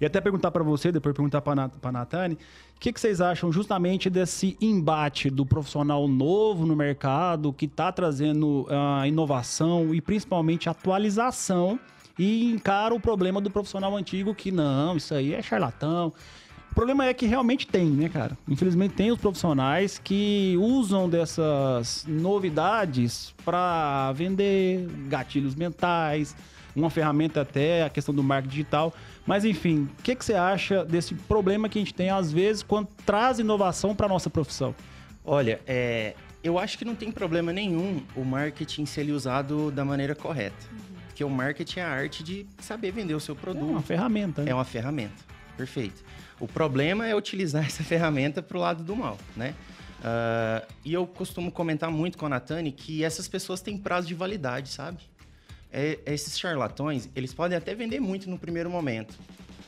[0.00, 3.50] E até perguntar para você, depois perguntar para a Natane, o que, que vocês acham
[3.50, 10.68] justamente desse embate do profissional novo no mercado, que está trazendo a inovação e principalmente
[10.68, 11.80] atualização
[12.18, 16.12] e encara o problema do profissional antigo que não, isso aí é charlatão.
[16.70, 18.38] O problema é que realmente tem, né, cara?
[18.46, 26.36] Infelizmente tem os profissionais que usam dessas novidades para vender gatilhos mentais,
[26.76, 28.94] uma ferramenta até a questão do marketing digital.
[29.28, 32.62] Mas enfim, o que, que você acha desse problema que a gente tem às vezes
[32.62, 34.74] quando traz inovação para nossa profissão?
[35.22, 39.84] Olha, é, eu acho que não tem problema nenhum o marketing ser ele usado da
[39.84, 40.56] maneira correta.
[41.08, 43.68] Porque o marketing é a arte de saber vender o seu É produto.
[43.68, 44.44] uma ferramenta.
[44.44, 44.50] Né?
[44.50, 45.22] É uma ferramenta.
[45.58, 46.02] Perfeito.
[46.40, 49.54] O problema é utilizar essa ferramenta para o lado do mal, né?
[50.02, 54.14] Ah, e eu costumo comentar muito com a Natane que essas pessoas têm prazo de
[54.14, 55.02] validade, sabe?
[55.72, 59.18] É- esses charlatões, eles podem até vender muito no primeiro momento,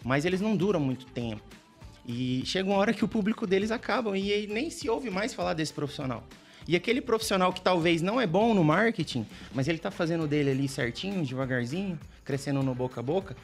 [0.02, 1.42] mas eles não duram muito tempo.
[2.06, 5.54] E chega uma hora que o público deles acaba e nem se ouve mais falar
[5.54, 6.24] desse profissional.
[6.66, 10.50] E aquele profissional que talvez não é bom no marketing, mas ele tá fazendo dele
[10.50, 13.36] ali certinho, devagarzinho, crescendo no boca a boca,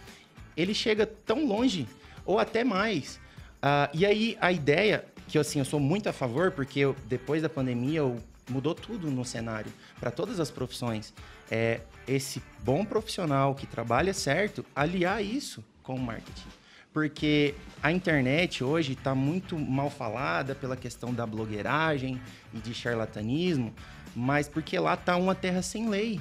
[0.57, 1.87] ele chega tão longe,
[2.25, 3.21] ou até mais.
[3.61, 7.43] Ah, e aí a ideia, que assim, eu sou muito a favor, porque eu- depois
[7.43, 11.13] da pandemia eu- mudou tudo no cenário, para todas as profissões.
[11.51, 16.49] É esse bom profissional que trabalha certo, aliar isso com o marketing.
[16.93, 22.21] Porque a internet hoje está muito mal falada pela questão da blogueiragem
[22.55, 23.75] e de charlatanismo,
[24.15, 26.21] mas porque lá está uma terra sem lei.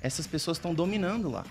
[0.00, 1.44] Essas pessoas estão dominando lá.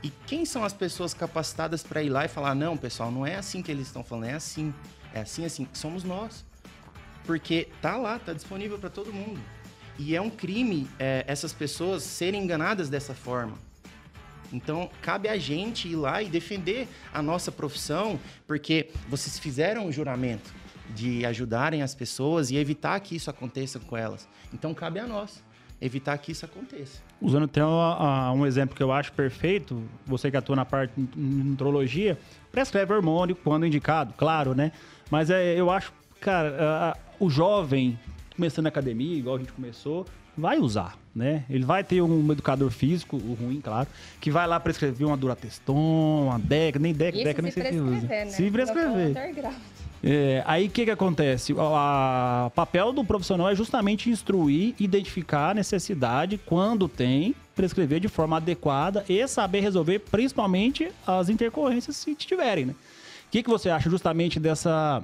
[0.00, 3.36] E quem são as pessoas capacitadas para ir lá e falar: não, pessoal, não é
[3.36, 4.72] assim que eles estão falando, é assim.
[5.14, 5.66] É assim, assim.
[5.72, 6.44] Somos nós.
[7.24, 9.40] Porque tá lá, tá disponível para todo mundo.
[9.98, 13.56] E é um crime é, essas pessoas serem enganadas dessa forma.
[14.52, 19.92] Então, cabe a gente ir lá e defender a nossa profissão, porque vocês fizeram o
[19.92, 20.54] juramento
[20.90, 24.28] de ajudarem as pessoas e evitar que isso aconteça com elas.
[24.52, 25.42] Então, cabe a nós
[25.80, 27.02] evitar que isso aconteça.
[27.20, 32.18] Usando até um exemplo que eu acho perfeito, você que atua na parte de nutrologia,
[32.52, 34.72] prescreve hormônio quando indicado, claro, né?
[35.10, 37.98] Mas é, eu acho, cara, o jovem
[38.34, 41.44] começando na academia, igual a gente começou, vai usar, né?
[41.48, 43.86] Ele vai ter um educador físico, o ruim, claro,
[44.20, 47.72] que vai lá prescrever uma Durateston, uma Deca, nem Deca, Isso Deca nem se sei
[47.72, 47.90] se usa.
[47.90, 48.30] prescrever, né?
[48.32, 49.52] Se prescrever.
[50.06, 51.54] É, aí o que, que acontece?
[51.54, 58.08] O a- papel do profissional é justamente instruir, identificar a necessidade quando tem, prescrever de
[58.08, 62.74] forma adequada e saber resolver principalmente as intercorrências se tiverem, né?
[63.26, 65.02] O que, que você acha justamente dessa,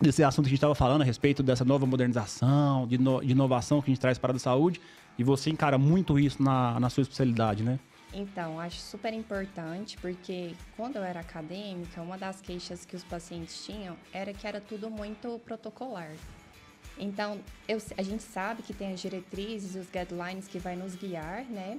[0.00, 3.32] desse assunto que a gente estava falando a respeito dessa nova modernização, de, no- de
[3.32, 4.80] inovação que a gente traz para a saúde?
[5.18, 7.78] E você encara muito isso na, na sua especialidade, né?
[8.14, 13.64] Então, acho super importante porque quando eu era acadêmica, uma das queixas que os pacientes
[13.64, 16.10] tinham era que era tudo muito protocolar.
[16.98, 20.94] Então, eu, a gente sabe que tem as diretrizes e os guidelines que vai nos
[20.94, 21.78] guiar, né,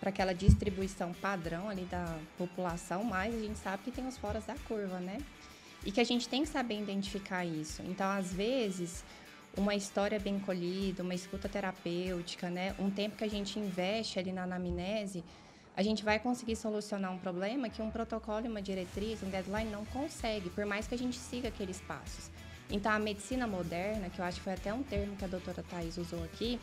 [0.00, 4.44] para aquela distribuição padrão ali da população, mas a gente sabe que tem os foras
[4.46, 5.18] da curva, né?
[5.84, 7.82] E que a gente tem que saber identificar isso.
[7.82, 9.04] Então, às vezes,
[9.56, 14.32] uma história bem colhida, uma escuta terapêutica, né, um tempo que a gente investe ali
[14.32, 15.22] na anamnese,
[15.76, 19.84] a gente vai conseguir solucionar um problema que um protocolo, uma diretriz, um deadline não
[19.86, 22.30] consegue, por mais que a gente siga aqueles passos.
[22.70, 25.62] Então, a medicina moderna, que eu acho que foi até um termo que a doutora
[25.62, 26.58] Thais usou aqui,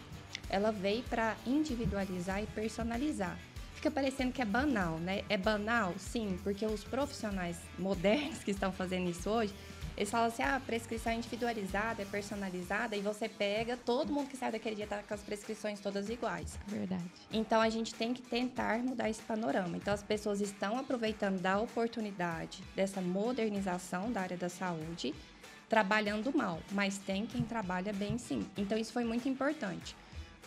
[0.49, 3.37] ela veio para individualizar e personalizar.
[3.81, 5.23] Fica parecendo que é banal, né?
[5.27, 9.55] É banal, sim, porque os profissionais modernos que estão fazendo isso hoje,
[9.97, 14.51] eles falam assim, ah, prescrição individualizada, é personalizada, e você pega, todo mundo que sai
[14.51, 16.59] daquele dia tá com as prescrições todas iguais.
[16.67, 17.03] Verdade.
[17.31, 19.75] Então a gente tem que tentar mudar esse panorama.
[19.77, 25.11] Então as pessoas estão aproveitando da oportunidade dessa modernização da área da saúde,
[25.67, 28.45] trabalhando mal, mas tem quem trabalha bem sim.
[28.55, 29.95] Então isso foi muito importante.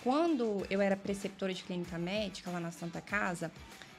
[0.03, 3.51] Quando eu era preceptora de clínica médica lá na Santa Casa,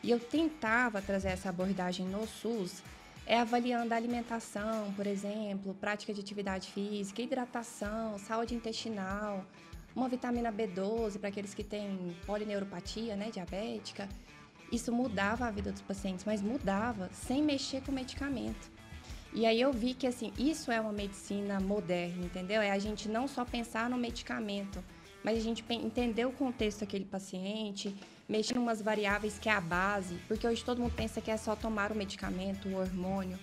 [0.03, 2.83] e eu tentava trazer essa abordagem no SUS,
[3.25, 9.43] é avaliando a alimentação, por exemplo, prática de atividade física, hidratação, saúde intestinal,
[9.95, 14.07] uma vitamina B12 para aqueles que têm polineuropatia, né, diabética.
[14.71, 18.69] Isso mudava a vida dos pacientes, mas mudava sem mexer com o medicamento.
[19.33, 22.61] E aí eu vi que assim, isso é uma medicina moderna, entendeu?
[22.61, 24.83] É a gente não só pensar no medicamento,
[25.25, 27.95] mas a gente entender o contexto daquele paciente,
[28.29, 31.35] mexer em umas variáveis que é a base, porque hoje todo mundo pensa que é
[31.35, 33.39] só tomar o medicamento, o hormônio,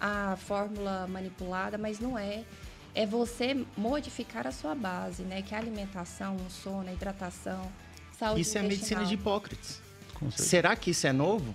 [0.00, 2.44] a fórmula manipulada, mas não é.
[2.94, 5.42] É você modificar a sua base, né?
[5.42, 7.70] Que é a alimentação, o sono, a hidratação,
[8.18, 9.82] saúde Isso é a medicina de Hipócrates.
[10.30, 11.54] Será que isso é novo?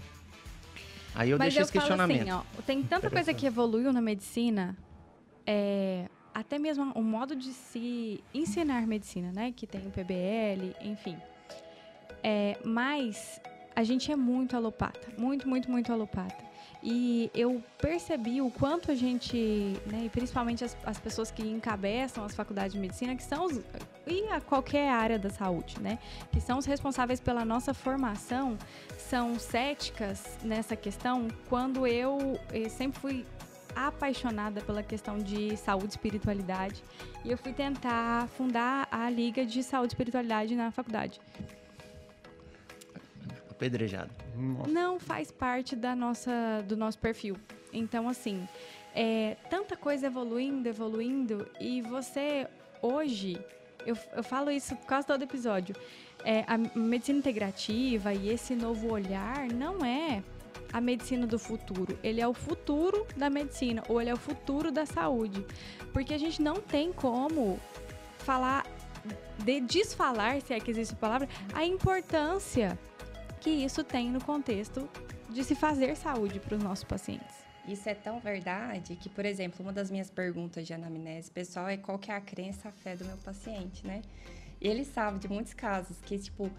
[1.16, 2.22] Aí eu Mas deixo eu esse falo questionamento.
[2.22, 4.78] assim, ó, tem tanta coisa que evoluiu na medicina,
[5.48, 9.54] é, até mesmo o modo de se ensinar medicina, né?
[9.56, 11.18] Que tem o PBL, enfim.
[12.24, 13.42] É, mas
[13.76, 16.54] a gente é muito alopata, muito, muito, muito alopata.
[16.86, 19.38] E eu percebi o quanto a gente,
[19.90, 23.62] né, e principalmente as, as pessoas que encabeçam as faculdades de medicina, que são os,
[24.06, 25.98] e a qualquer área da saúde, né,
[26.30, 28.58] que são os responsáveis pela nossa formação,
[28.98, 33.26] são céticas nessa questão, quando eu, eu sempre fui
[33.76, 36.84] apaixonada pela questão de saúde e espiritualidade
[37.24, 41.20] e eu fui tentar fundar a Liga de Saúde e Espiritualidade na faculdade.
[43.50, 44.12] Apedrejado.
[44.36, 44.70] Nossa.
[44.70, 47.38] não faz parte da nossa, do nosso perfil.
[47.72, 48.48] Então, assim,
[48.94, 52.48] é, tanta coisa evoluindo, evoluindo, e você
[52.82, 53.40] hoje,
[53.86, 55.76] eu, eu falo isso quase todo episódio,
[56.24, 60.24] é, a medicina integrativa e esse novo olhar não é
[60.74, 61.98] a medicina do futuro.
[62.04, 65.46] Ele é o futuro da medicina, ou ele é o futuro da saúde.
[65.94, 67.60] Porque a gente não tem como
[68.18, 68.66] falar,
[69.38, 72.78] de desfalar, se é que existe a palavra, a importância
[73.40, 74.90] que isso tem no contexto
[75.30, 77.44] de se fazer saúde para os nossos pacientes.
[77.68, 81.78] Isso é tão verdade que, por exemplo, uma das minhas perguntas de anamnese pessoal é
[81.78, 84.02] qual que é a crença, a fé do meu paciente, né?
[84.60, 86.50] E ele sabe de muitos casos que, tipo,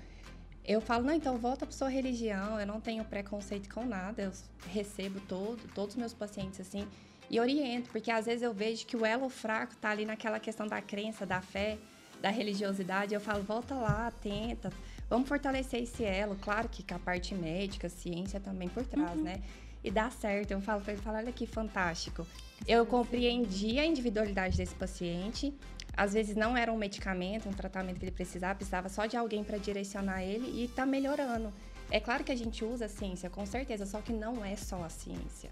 [0.65, 4.33] eu falo, não, então volta para sua religião, eu não tenho preconceito com nada, eu
[4.73, 6.89] recebo todo, todos os meus pacientes assim
[7.31, 10.67] e oriento, porque às vezes eu vejo que o elo fraco tá ali naquela questão
[10.67, 11.79] da crença, da fé,
[12.21, 14.73] da religiosidade, eu falo, volta lá, tenta,
[15.09, 19.43] vamos fortalecer esse elo, claro que com a parte médica, ciência também por trás, né?
[19.83, 22.27] E dá certo, eu falo para ele, falo, olha que fantástico.
[22.67, 25.53] Eu compreendi a individualidade desse paciente,
[25.97, 29.43] às vezes não era um medicamento, um tratamento que ele precisava, precisava só de alguém
[29.45, 31.53] para direcionar ele e tá melhorando.
[31.91, 34.83] É claro que a gente usa a ciência, com certeza, só que não é só
[34.83, 35.51] a ciência.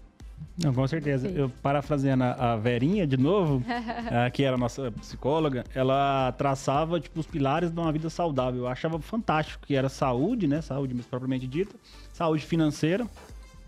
[0.61, 1.27] Não, com certeza.
[1.27, 3.63] Eu parafraseando a Verinha de novo,
[4.33, 8.61] que era a nossa psicóloga, ela traçava tipo os pilares de uma vida saudável.
[8.61, 11.75] Eu achava fantástico que era saúde, né, saúde mais propriamente dita,
[12.11, 13.07] saúde financeira,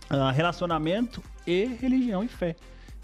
[0.09, 2.55] ah, relacionamento e religião e fé.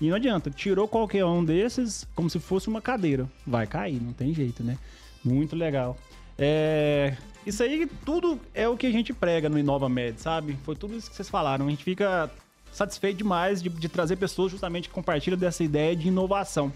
[0.02, 4.14] E não adianta, tirou qualquer um desses como se fosse uma cadeira, vai cair, não
[4.14, 4.78] tem jeito, né?
[5.24, 5.96] Muito legal.
[6.40, 10.58] É, isso aí tudo é o que a gente prega no Inova Med, sabe?
[10.64, 11.68] Foi tudo isso que vocês falaram.
[11.68, 12.32] A gente fica
[12.72, 16.74] satisfeito demais de, de trazer pessoas justamente que compartilham dessa ideia de inovação.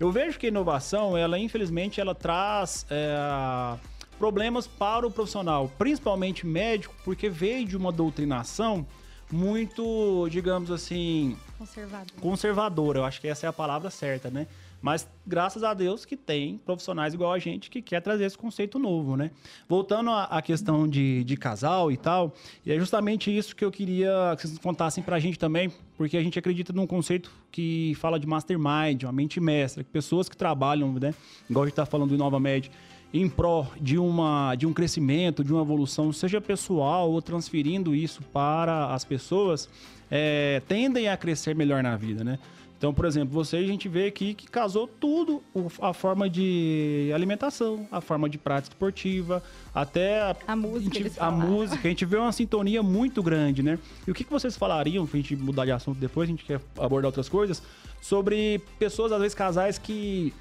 [0.00, 3.78] Eu vejo que a inovação, ela infelizmente, ela traz é,
[4.18, 8.84] problemas para o profissional, principalmente médico, porque veio de uma doutrinação
[9.30, 12.20] muito, digamos assim, Conservador.
[12.20, 12.98] conservadora.
[12.98, 14.46] Eu acho que essa é a palavra certa, né?
[14.82, 18.78] Mas graças a Deus que tem profissionais igual a gente que quer trazer esse conceito
[18.78, 19.30] novo, né?
[19.66, 22.34] Voltando à, questão de, de casal e tal,
[22.66, 26.22] e é justamente isso que eu queria que vocês contassem pra gente também, porque a
[26.22, 30.92] gente acredita num conceito que fala de mastermind, uma mente mestra, que pessoas que trabalham,
[30.92, 31.14] né?
[31.48, 32.70] Igual a gente tá falando do Nova Med,
[33.14, 38.20] em pró de, uma, de um crescimento, de uma evolução, seja pessoal ou transferindo isso
[38.32, 39.68] para as pessoas,
[40.10, 42.40] é, tendem a crescer melhor na vida, né?
[42.76, 45.40] Então, por exemplo, você a gente vê aqui que casou tudo,
[45.80, 49.40] a forma de alimentação, a forma de prática esportiva,
[49.72, 50.98] até a, a música.
[50.98, 53.78] A, gente, a música, a gente vê uma sintonia muito grande, né?
[54.06, 56.60] E o que, que vocês falariam, pra gente mudar de assunto depois, a gente quer
[56.76, 57.62] abordar outras coisas,
[58.02, 60.34] sobre pessoas, às vezes, casais que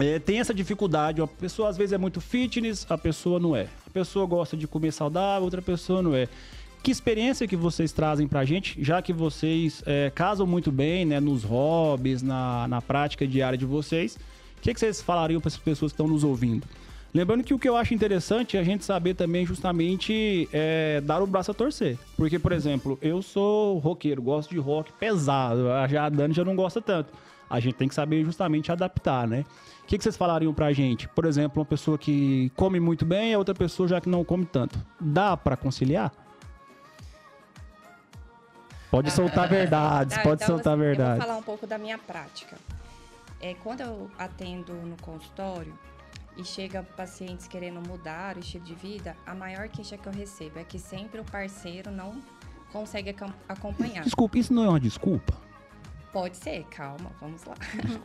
[0.00, 1.20] é, tem essa dificuldade.
[1.20, 3.68] Uma pessoa às vezes é muito fitness, a pessoa não é.
[3.86, 6.28] A pessoa gosta de comer saudável, outra pessoa não é.
[6.82, 11.20] Que experiência que vocês trazem pra gente, já que vocês é, casam muito bem, né,
[11.20, 14.16] nos hobbies, na, na prática diária de vocês.
[14.56, 16.66] O que, que vocês falariam para essas pessoas que estão nos ouvindo?
[17.12, 21.20] Lembrando que o que eu acho interessante é a gente saber também justamente é, dar
[21.20, 21.98] o braço a torcer.
[22.16, 26.54] Porque, por exemplo, eu sou roqueiro, gosto de rock pesado, já a Dani já não
[26.54, 27.12] gosta tanto.
[27.48, 29.44] A gente tem que saber justamente adaptar, né?
[29.90, 31.08] O que, que vocês falariam pra gente?
[31.08, 34.24] Por exemplo, uma pessoa que come muito bem e a outra pessoa já que não
[34.24, 34.78] come tanto.
[35.00, 36.12] Dá para conciliar?
[38.88, 41.14] Pode soltar verdades, ah, pode então, soltar assim, verdades.
[41.14, 42.56] Eu vou falar um pouco da minha prática.
[43.40, 45.76] É, quando eu atendo no consultório
[46.36, 50.60] e chega pacientes querendo mudar o estilo de vida, a maior queixa que eu recebo
[50.60, 52.22] é que sempre o parceiro não
[52.72, 53.12] consegue
[53.48, 54.04] acompanhar.
[54.04, 55.49] Desculpa, isso não é uma desculpa?
[56.12, 57.54] Pode ser, calma, vamos lá.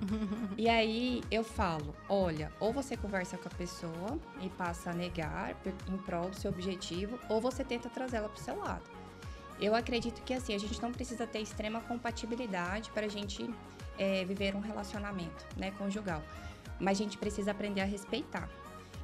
[0.56, 5.56] e aí eu falo, olha, ou você conversa com a pessoa e passa a negar
[5.88, 8.84] em prol do seu objetivo, ou você tenta trazê-la para o seu lado.
[9.60, 13.50] Eu acredito que assim, a gente não precisa ter extrema compatibilidade para a gente
[13.98, 16.22] é, viver um relacionamento né, conjugal.
[16.80, 18.48] Mas a gente precisa aprender a respeitar.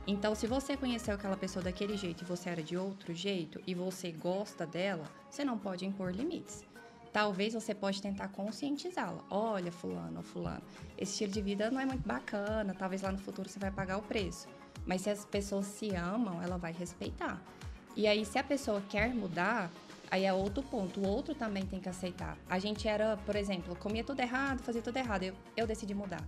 [0.06, 3.74] Então, se você conheceu aquela pessoa daquele jeito e você era de outro jeito e
[3.74, 6.64] você gosta dela, você não pode impor limites.
[7.12, 9.24] Talvez você pode tentar conscientizá-la.
[9.30, 10.62] Olha, fulano ou fulano,
[10.98, 13.98] esse estilo de vida não é muito bacana, talvez lá no futuro você vai pagar
[13.98, 14.48] o preço.
[14.86, 17.42] Mas se as pessoas se amam, ela vai respeitar.
[17.96, 19.70] E aí, se a pessoa quer mudar,
[20.12, 21.00] Aí é outro ponto.
[21.00, 22.38] O outro também tem que aceitar.
[22.50, 25.24] A gente era, por exemplo, comia tudo errado, fazia tudo errado.
[25.24, 26.22] Eu, eu decidi mudar.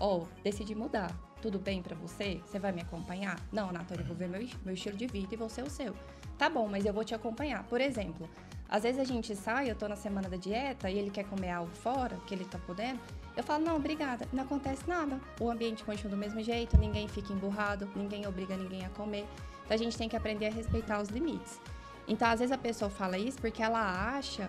[0.00, 1.16] Ou, oh, decidi mudar.
[1.40, 2.40] Tudo bem para você?
[2.44, 3.40] Você vai me acompanhar?
[3.52, 5.94] Não, Natália, eu vou ver meu, meu estilo de vida e você o seu.
[6.36, 7.62] Tá bom, mas eu vou te acompanhar.
[7.64, 8.28] Por exemplo,
[8.70, 11.50] às vezes a gente sai, eu tô na semana da dieta e ele quer comer
[11.50, 13.00] algo fora, que ele tá podendo.
[13.36, 14.28] Eu falo, não, obrigada.
[14.32, 15.20] Não acontece nada.
[15.40, 19.26] O ambiente continua do mesmo jeito, ninguém fica emburrado, ninguém obriga ninguém a comer.
[19.64, 21.60] Então a gente tem que aprender a respeitar os limites.
[22.06, 24.48] Então, às vezes a pessoa fala isso porque ela acha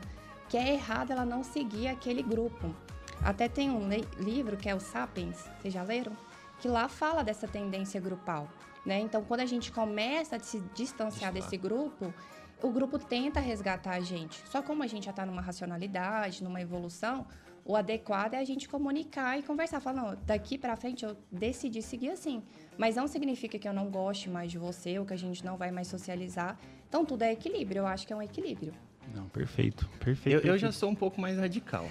[0.49, 2.75] que é errado ela não seguir aquele grupo.
[3.23, 3.88] Até tem um
[4.19, 6.13] livro que é o Sapiens, vocês já leram?
[6.60, 8.47] Que lá fala dessa tendência grupal,
[8.86, 8.99] né?
[8.99, 12.13] Então, quando a gente começa a se distanciar desse grupo,
[12.62, 14.41] o grupo tenta resgatar a gente.
[14.50, 17.26] Só como a gente já está numa racionalidade, numa evolução,
[17.63, 19.80] o adequado é a gente comunicar e conversar.
[19.80, 22.43] Falar, não, daqui para frente eu decidi seguir assim.
[22.78, 25.58] Mas não significa que eu não goste mais de você ou que a gente não
[25.58, 26.58] vai mais socializar.
[26.88, 27.80] Então tudo é equilíbrio.
[27.80, 28.74] Eu acho que é um equilíbrio.
[29.13, 30.45] Não, perfeito, perfeito.
[30.45, 31.86] Eu, eu já sou um pouco mais radical.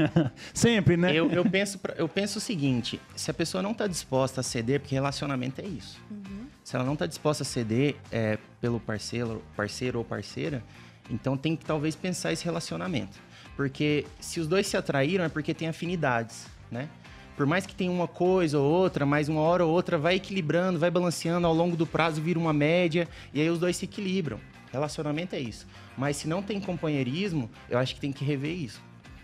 [0.52, 1.14] Sempre, né?
[1.14, 4.80] Eu, eu, penso, eu penso o seguinte: se a pessoa não está disposta a ceder,
[4.80, 6.00] porque relacionamento é isso.
[6.10, 6.23] Uhum.
[6.64, 10.64] Se ela não está disposta a ceder é, pelo parceiro, parceiro ou parceira,
[11.10, 13.18] então tem que talvez pensar esse relacionamento.
[13.54, 16.88] Porque se os dois se atraíram é porque tem afinidades, né?
[17.36, 20.78] Por mais que tenha uma coisa ou outra, mas uma hora ou outra vai equilibrando,
[20.78, 24.40] vai balanceando, ao longo do prazo vira uma média e aí os dois se equilibram.
[24.72, 25.66] Relacionamento é isso.
[25.98, 28.80] Mas se não tem companheirismo, eu acho que tem que rever isso.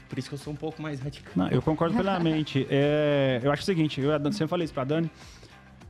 [0.08, 1.32] Por isso que eu sou um pouco mais radical.
[1.36, 2.66] Não, eu concordo plenamente.
[2.68, 5.08] é, eu acho o seguinte, eu sempre falei isso pra Dani,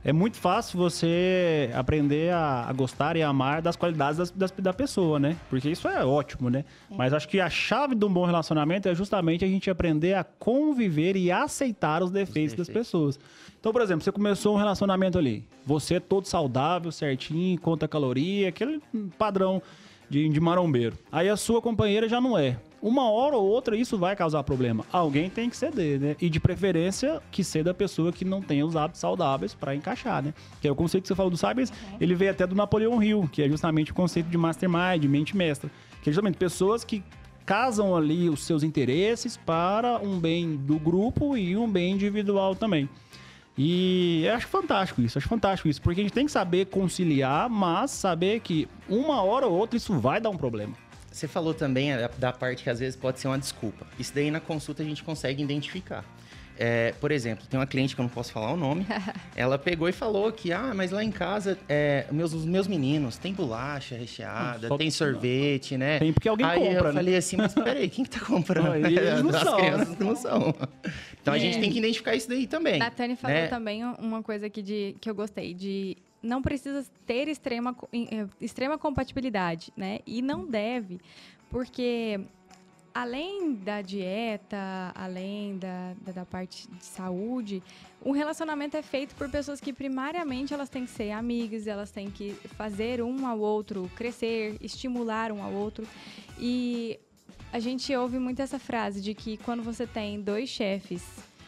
[0.03, 4.51] é muito fácil você aprender a, a gostar e a amar das qualidades das, das,
[4.51, 5.37] da pessoa, né?
[5.49, 6.65] Porque isso é ótimo, né?
[6.89, 6.95] É.
[6.95, 10.23] Mas acho que a chave de um bom relacionamento é justamente a gente aprender a
[10.23, 12.67] conviver e aceitar os defeitos, os defeitos.
[12.67, 13.19] das pessoas.
[13.59, 18.49] Então, por exemplo, você começou um relacionamento ali, você é todo saudável, certinho, conta caloria,
[18.49, 18.81] aquele
[19.19, 19.61] padrão
[20.11, 20.97] de, de marombeiro.
[21.09, 24.83] Aí a sua companheira já não é uma hora ou outra isso vai causar problema.
[24.91, 26.15] Alguém tem que ceder, né?
[26.19, 30.23] E de preferência que ceda a pessoa que não tenha os hábitos saudáveis para encaixar,
[30.23, 30.33] né?
[30.59, 31.97] Que é o conceito que você falou do Sapiens, uhum.
[32.01, 35.37] ele veio até do Napoleão Hill, que é justamente o conceito de mastermind, de mente
[35.37, 35.69] mestra.
[36.01, 37.03] Que é justamente pessoas que
[37.45, 42.89] casam ali os seus interesses para um bem do grupo e um bem individual também.
[43.57, 47.49] E eu acho fantástico isso, acho fantástico isso, porque a gente tem que saber conciliar,
[47.49, 50.73] mas saber que uma hora ou outra isso vai dar um problema.
[51.11, 53.85] Você falou também da parte que às vezes pode ser uma desculpa.
[53.99, 56.05] Isso daí na consulta a gente consegue identificar.
[56.57, 58.85] É, por exemplo, tem uma cliente que eu não posso falar o nome.
[59.35, 63.17] ela pegou e falou que, ah, mas lá em casa, é, meus, os meus meninos
[63.17, 65.99] tem bolacha recheada, Só- tem sorvete, né?
[65.99, 66.93] Tem porque alguém Aí compra, eu né?
[66.93, 68.65] falei assim, mas peraí, quem que tá comprando?
[68.65, 69.63] Não, eles não As são, né?
[69.69, 70.55] crianças não são.
[71.21, 71.61] Então a gente É.
[71.61, 72.81] tem que identificar isso daí também.
[72.81, 73.47] A Tânia falou né?
[73.47, 78.77] também uma coisa aqui de, que eu gostei, de não precisa ter extrema, eh, extrema
[78.77, 79.99] compatibilidade, né?
[80.05, 80.99] E não deve,
[81.49, 82.19] porque
[82.93, 87.63] além da dieta, além da, da, da parte de saúde,
[88.01, 92.09] o relacionamento é feito por pessoas que primariamente elas têm que ser amigas, elas têm
[92.09, 95.87] que fazer um ao outro crescer, estimular um ao outro.
[96.39, 96.99] E
[97.53, 101.03] a gente ouve muito essa frase de que quando você tem dois chefes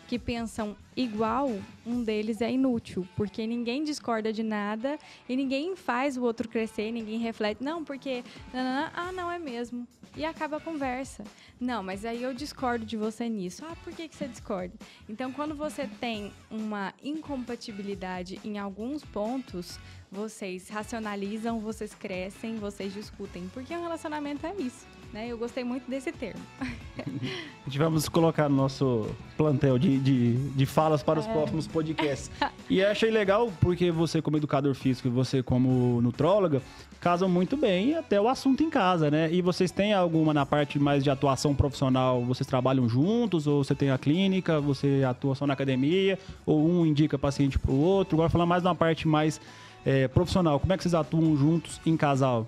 [0.07, 1.49] que pensam igual,
[1.85, 6.91] um deles é inútil, porque ninguém discorda de nada e ninguém faz o outro crescer,
[6.91, 8.23] ninguém reflete, não, porque,
[8.53, 9.87] ah, não é mesmo.
[10.15, 11.23] E acaba a conversa.
[11.59, 13.65] Não, mas aí eu discordo de você nisso.
[13.65, 14.73] Ah, por que, que você discorda?
[15.09, 19.79] Então, quando você tem uma incompatibilidade em alguns pontos,
[20.11, 23.49] vocês racionalizam, vocês crescem, vocês discutem.
[23.53, 25.27] Porque um relacionamento é isso, né?
[25.27, 26.41] Eu gostei muito desse termo.
[26.99, 29.07] A gente vamos colocar no nosso
[29.37, 32.31] plantel de, de, de falas para os próximos podcasts.
[32.69, 36.61] E achei legal porque você, como educador físico e você, como nutróloga,
[36.99, 39.29] casam muito bem até o assunto em casa, né?
[39.31, 42.23] E vocês têm alguma na parte mais de atuação profissional?
[42.23, 43.45] Vocês trabalham juntos?
[43.45, 44.61] Ou você tem a clínica?
[44.61, 46.17] Você atua só na academia?
[46.45, 48.15] Ou um indica paciente para o outro?
[48.15, 49.39] Agora falar mais na parte mais
[49.85, 50.59] eh, profissional.
[50.59, 52.47] Como é que vocês atuam juntos em casal?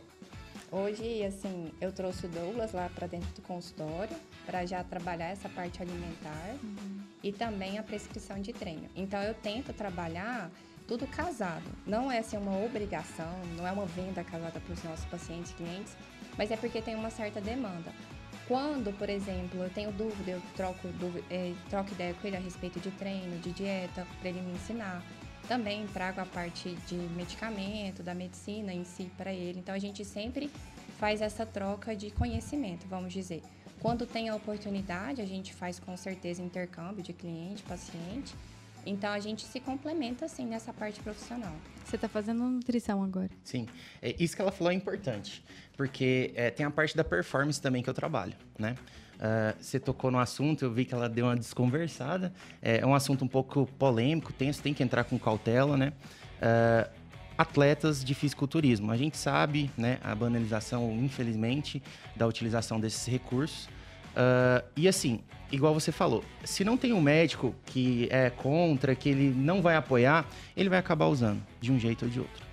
[0.71, 5.47] Hoje, assim, eu trouxe o Douglas lá para dentro do consultório para já trabalhar essa
[5.47, 6.55] parte alimentar
[7.23, 8.89] e também a prescrição de treino.
[8.95, 10.49] Então, eu tento trabalhar
[10.87, 11.65] tudo casado.
[11.85, 15.95] Não é assim, uma obrigação, não é uma venda casada para os nossos pacientes clientes,
[16.37, 17.91] mas é porque tem uma certa demanda.
[18.47, 22.39] Quando, por exemplo, eu tenho dúvida, eu troco, dúvida, eh, troco ideia com ele a
[22.39, 25.03] respeito de treino, de dieta, para ele me ensinar.
[25.47, 29.59] Também trago a parte de medicamento, da medicina em si para ele.
[29.59, 30.49] Então a gente sempre
[30.97, 33.43] faz essa troca de conhecimento, vamos dizer.
[33.79, 38.33] Quando tem a oportunidade, a gente faz com certeza intercâmbio de cliente, paciente.
[38.85, 41.53] Então a gente se complementa assim nessa parte profissional.
[41.83, 43.29] Você tá fazendo nutrição agora.
[43.43, 43.67] Sim,
[44.01, 45.43] é, isso que ela falou é importante,
[45.75, 48.75] porque é, tem a parte da performance também que eu trabalho, né?
[49.19, 52.33] Ah, você tocou no assunto, eu vi que ela deu uma desconversada.
[52.61, 55.93] É, é um assunto um pouco polêmico, tenso, tem que entrar com cautela, né?
[56.41, 56.89] Ah,
[57.37, 58.91] atletas de fisiculturismo.
[58.91, 61.83] A gente sabe, né, a banalização, infelizmente,
[62.15, 63.67] da utilização desses recursos.
[64.15, 65.19] Ah, e assim,
[65.51, 69.75] igual você falou, se não tem um médico que é contra, que ele não vai
[69.75, 72.43] apoiar, ele vai acabar usando, de um jeito ou de outro.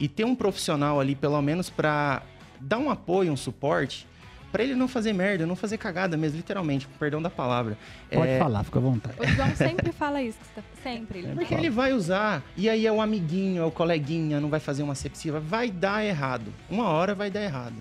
[0.00, 2.22] E ter um profissional ali, pelo menos, para
[2.60, 4.06] dar um apoio, um suporte,
[4.50, 7.76] para ele não fazer merda, não fazer cagada mesmo, literalmente, com perdão da palavra.
[8.10, 9.14] Pode É, falar, fica à vontade.
[9.20, 11.18] O João sempre fala isso, que você tá- sempre.
[11.18, 11.60] Ele Porque fala.
[11.60, 14.94] ele vai usar, e aí é o amiguinho, é o coleguinha, não vai fazer uma
[14.94, 16.50] sepsiva, vai dar errado.
[16.70, 17.74] Uma hora vai dar errado.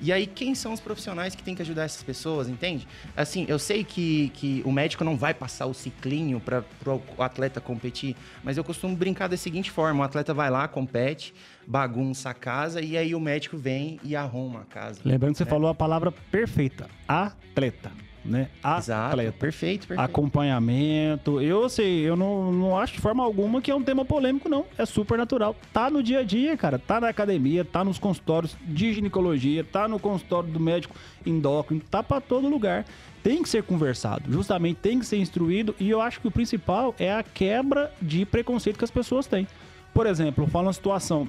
[0.00, 2.86] E aí, quem são os profissionais que tem que ajudar essas pessoas, entende?
[3.16, 7.60] Assim, eu sei que, que o médico não vai passar o ciclinho para o atleta
[7.60, 11.32] competir, mas eu costumo brincar da seguinte forma: o atleta vai lá, compete,
[11.66, 15.00] bagunça a casa, e aí o médico vem e arruma a casa.
[15.04, 15.46] Lembrando que você É.
[15.46, 17.90] falou a palavra perfeita, atleta,
[18.24, 18.48] né?
[18.78, 20.00] Exato, perfeito, perfeito.
[20.00, 21.40] Acompanhamento.
[21.40, 24.64] Eu sei, eu não, não acho de forma alguma que é um tema polêmico, não.
[24.78, 25.54] É super natural.
[25.72, 26.78] Tá no dia a dia, cara.
[26.78, 32.02] Tá na academia, tá nos consultórios de ginecologia, tá no consultório do médico endócrino, tá
[32.02, 32.84] pra todo lugar.
[33.22, 35.74] Tem que ser conversado, justamente tem que ser instruído.
[35.80, 39.46] E eu acho que o principal é a quebra de preconceito que as pessoas têm.
[39.94, 41.28] Por exemplo, eu falo uma situação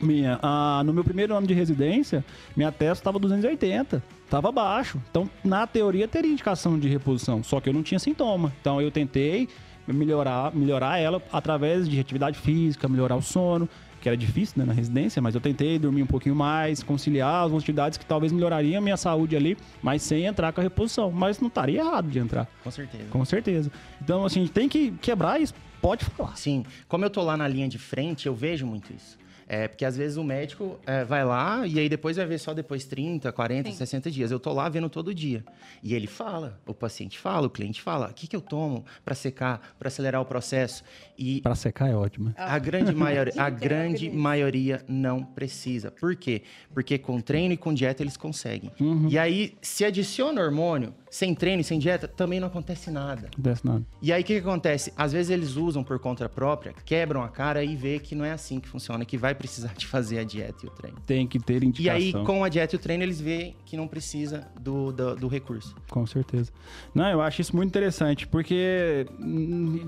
[0.00, 2.24] minha, ah, no meu primeiro ano de residência,
[2.56, 5.00] minha testa estava 280, estava baixo.
[5.10, 8.52] Então, na teoria, teria indicação de reposição, só que eu não tinha sintoma.
[8.60, 9.48] Então, eu tentei
[9.86, 13.68] melhorar, melhorar ela através de atividade física, melhorar o sono,
[14.00, 17.62] que era difícil né, na residência, mas eu tentei dormir um pouquinho mais, conciliar algumas
[17.62, 21.10] atividades que talvez melhorariam a minha saúde ali, mas sem entrar com a reposição.
[21.10, 23.04] Mas não estaria errado de entrar, Com certeza.
[23.10, 23.72] com certeza.
[24.02, 25.54] Então, assim, tem que quebrar isso.
[25.80, 26.36] Pode falar.
[26.36, 29.18] Sim, como eu tô lá na linha de frente, eu vejo muito isso.
[29.48, 32.52] É, porque às vezes o médico é, vai lá e aí depois vai ver só
[32.52, 33.76] depois 30, 40, Sim.
[33.76, 34.30] 60 dias.
[34.30, 35.44] Eu tô lá vendo todo dia.
[35.82, 39.14] E ele fala, o paciente fala, o cliente fala, o que, que eu tomo para
[39.14, 40.82] secar, para acelerar o processo?
[41.16, 42.28] E Pra secar é ótimo.
[42.30, 42.34] né?
[42.36, 45.90] a grande, maioria, a grande maioria não precisa.
[45.90, 46.42] Por quê?
[46.74, 48.72] Porque com treino e com dieta eles conseguem.
[48.80, 49.08] Uhum.
[49.08, 53.28] E aí, se adiciona hormônio, sem treino e sem dieta, também não acontece nada.
[53.32, 53.82] Acontece nada.
[54.02, 54.92] E aí o que, que acontece?
[54.94, 58.32] Às vezes eles usam por conta própria, quebram a cara e vê que não é
[58.32, 60.98] assim que funciona, que vai precisar de fazer a dieta e o treino.
[61.06, 61.96] Tem que ter E indicação.
[61.96, 65.26] aí, com a dieta e o treino, eles veem que não precisa do, do, do
[65.28, 65.74] recurso.
[65.90, 66.52] Com certeza.
[66.94, 69.06] Não, eu acho isso muito interessante, porque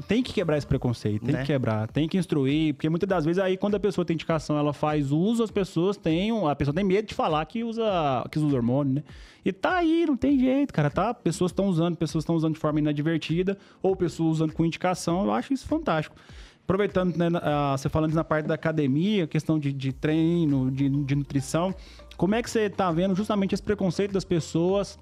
[0.09, 1.41] tem que quebrar esse preconceito, tem Né?
[1.43, 4.57] que quebrar, tem que instruir, porque muitas das vezes aí quando a pessoa tem indicação,
[4.59, 8.39] ela faz uso, as pessoas têm, a pessoa tem medo de falar que usa, que
[8.39, 9.03] usa hormônio, né?
[9.45, 11.15] E tá aí, não tem jeito, cara, tá?
[11.15, 15.33] Pessoas estão usando, pessoas estão usando de forma inadvertida, ou pessoas usando com indicação, eu
[15.33, 16.17] acho isso fantástico.
[16.65, 21.15] Aproveitando, né, ah, você falando na parte da academia, questão de, de treino, de, de
[21.15, 21.75] nutrição,
[22.17, 24.99] como é que você tá vendo justamente esse preconceito das pessoas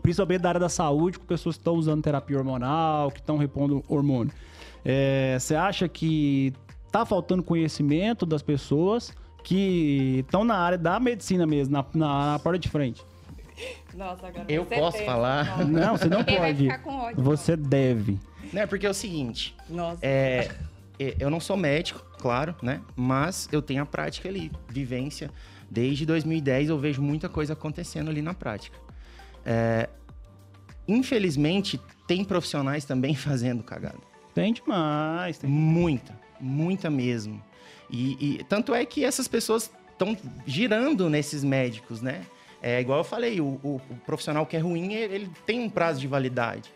[0.00, 3.82] principalmente da área da saúde, com pessoas que estão usando terapia hormonal, que estão repondo
[3.88, 4.32] hormônio.
[4.84, 6.52] É, Você acha que
[6.90, 12.38] tá faltando conhecimento das pessoas que estão na área da medicina mesmo, na, na, na
[12.38, 13.04] porta de frente?
[13.98, 15.66] Nossa, agora Eu posso falar?
[15.66, 16.58] Não, você não Quem pode.
[16.58, 17.20] ficar com ódio?
[17.20, 18.16] Você deve.
[18.52, 18.64] Né?
[18.64, 19.98] Porque é o seguinte, Nossa.
[20.06, 20.54] é,
[21.00, 22.80] é, eu não sou médico, claro, né?
[22.94, 25.32] Mas eu tenho a prática ali, vivência.
[25.68, 28.78] Desde 2010 eu vejo muita coisa acontecendo ali na prática.
[29.44, 29.88] É,
[30.86, 33.98] infelizmente, tem profissionais também fazendo cagada.
[34.32, 35.38] Tem demais.
[35.38, 35.50] Tem...
[35.50, 37.42] Muita, muita mesmo.
[37.90, 42.24] E, e tanto é que essas pessoas estão girando nesses médicos, né?
[42.62, 45.70] É igual eu falei, o, o- o profissional que é ruim, ele ele tem um
[45.70, 46.72] prazo de validade.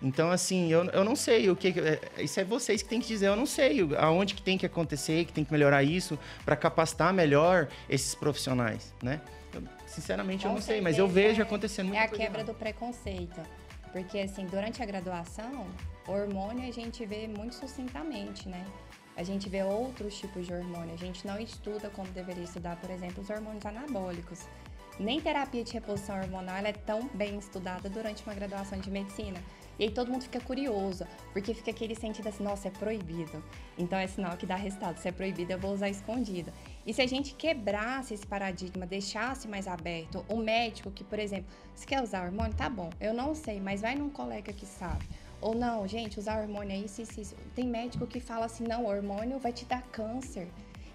[0.00, 1.72] Então, assim, eu, eu não sei o que.
[1.72, 3.26] que- é, Isso é vocês que tem que dizer.
[3.26, 7.12] Eu não sei aonde que tem que acontecer, que tem que melhorar isso para capacitar
[7.12, 9.20] melhor esses profissionais, né?
[9.52, 12.08] Eu, sinceramente, eu Com não sei, mas eu certeza, vejo é- acontecendo É muita a
[12.18, 13.40] quebra do preconceito.
[13.92, 15.66] Porque, assim, durante a graduação,
[16.06, 18.64] hormônio a gente vê muito sucintamente, né?
[19.16, 20.94] A gente vê outros tipos de hormônio.
[20.94, 24.46] A gente não estuda como deveria estudar, por exemplo, os hormônios anabólicos.
[24.98, 29.40] Nem terapia de reposição hormonal é tão bem estudada durante uma graduação de medicina.
[29.78, 33.42] E aí todo mundo fica curioso, porque fica aquele sentido assim, nossa, é proibido.
[33.78, 34.98] Então é sinal que dá resultado.
[34.98, 36.52] Se é proibido, eu vou usar escondido.
[36.84, 41.46] E se a gente quebrasse esse paradigma, deixasse mais aberto, o médico que, por exemplo,
[41.76, 45.06] se quer usar hormônio, tá bom, eu não sei, mas vai num colega que sabe.
[45.40, 47.36] Ou não, gente, usar hormônio é isso, isso, isso.
[47.54, 50.48] Tem médico que fala assim, não, hormônio vai te dar câncer.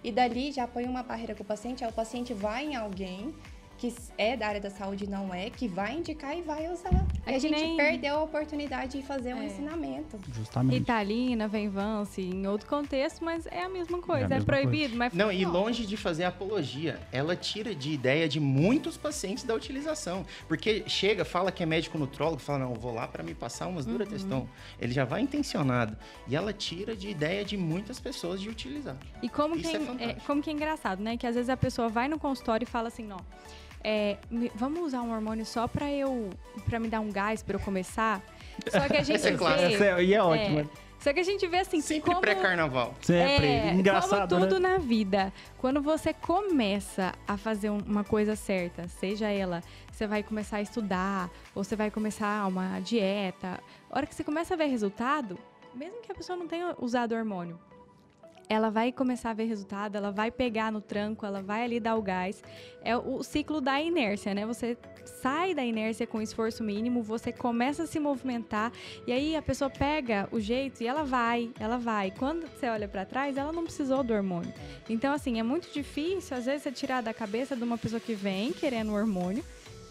[0.04, 3.34] E dali já põe uma barreira com o paciente, aí o paciente vai em alguém
[3.78, 7.06] que é da área da saúde, não é, que vai indicar e vai usar.
[7.26, 9.46] É e a gente nem- perdeu a oportunidade de fazer um É.
[9.46, 10.20] ensinamento.
[10.32, 10.80] Justamente.
[10.80, 14.26] Ritalina, Venvance, em outro contexto, mas é a mesma coisa.
[14.26, 18.40] É, mesma proibido, mas Não, e longe de fazer apologia, ela tira de ideia de
[18.40, 20.26] muitos pacientes da utilização.
[20.48, 23.68] Porque chega, fala que é médico nutrólogo, fala, não, eu vou lá para me passar
[23.68, 23.94] umas Uhum.
[23.94, 24.48] durateston.
[24.80, 25.98] Ele já vai intencionado.
[26.28, 28.96] E ela tira de ideia de muitas pessoas de utilizar.
[29.22, 31.18] E como Isso que, é é, como que é engraçado, né?
[31.18, 33.18] Que às vezes a pessoa vai no consultório e fala assim, não,
[33.84, 36.30] é, me- vamos usar um hormônio só pra eu,
[36.66, 38.22] para me dar um gás pra eu começar.
[38.72, 39.74] Só que a gente é vê.
[39.74, 40.60] Essa é- e é ótimo.
[40.62, 40.66] é,
[41.00, 42.94] só que a gente vê assim, Sempre como, pré-carnaval.
[43.02, 43.46] Sempre.
[43.46, 44.70] é, Engraçado, como tudo né?
[44.70, 49.62] na vida, quando você começa a fazer um- uma coisa certa, seja ela,
[49.92, 53.60] você vai começar a estudar, ou você vai começar uma dieta,
[53.92, 55.38] a hora que você começa a ver resultado,
[55.76, 57.60] mesmo que a pessoa não tenha usado hormônio,
[58.50, 61.96] ela vai começar a ver resultado, ela vai pegar no tranco, ela vai ali dar
[61.96, 62.44] o gás.
[62.84, 64.46] É o ciclo da inércia, né?
[64.46, 68.72] Você sai da inércia com esforço mínimo, você começa a se movimentar
[69.06, 72.12] e aí a pessoa pega o jeito e ela vai, ela vai.
[72.12, 74.54] Quando você olha pra trás, ela não precisou do hormônio.
[74.90, 78.14] Então assim, é muito difícil às vezes você tirar da cabeça de uma pessoa que
[78.14, 79.44] vem querendo o hormônio,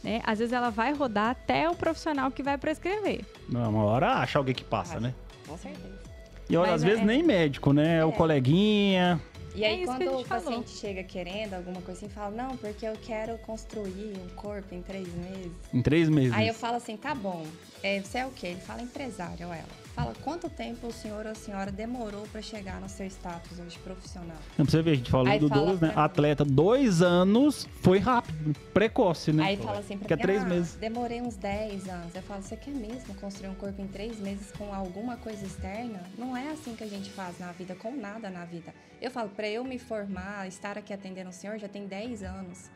[0.03, 0.21] né?
[0.25, 3.25] Às vezes ela vai rodar até o profissional que vai prescrever.
[3.49, 5.15] Não, uma hora acha alguém que passa, né?
[5.47, 6.02] Com certeza.
[6.49, 7.99] E olha, Mas às vezes é- nem médico, né?
[7.99, 8.13] É o É.
[8.13, 9.21] coleguinha.
[9.55, 10.45] E É aí, a quando o falou.
[10.45, 14.81] paciente chega querendo alguma coisa assim, fala, não, porque eu quero construir um corpo em
[14.81, 15.53] três meses.
[15.75, 16.33] Em três meses.
[16.33, 17.45] Aí eu falo assim, tá bom,
[17.83, 18.49] é, você é o quê?
[18.49, 19.82] Ele fala empresário, ou ela.
[19.95, 23.79] Fala, quanto tempo o senhor ou a senhora demorou para chegar no seu status hoje
[23.81, 24.39] profissional?
[24.57, 25.93] Não, pra você ver, a gente falou Aí do fala Douglas, né?
[25.95, 29.45] Atleta, dois anos, foi rápido, precoce, né?
[29.45, 30.75] Aí fala assim pra é mim, três ah, meses.
[30.77, 32.15] demorei uns 10 anos.
[32.15, 36.03] Eu falo, você quer mesmo construir um corpo em três meses com alguma coisa externa?
[36.17, 38.75] Não é assim que a gente faz na vida, com nada na vida.
[39.01, 42.71] Eu falo, para eu me formar, estar aqui atendendo o senhor, já tem 10 anos.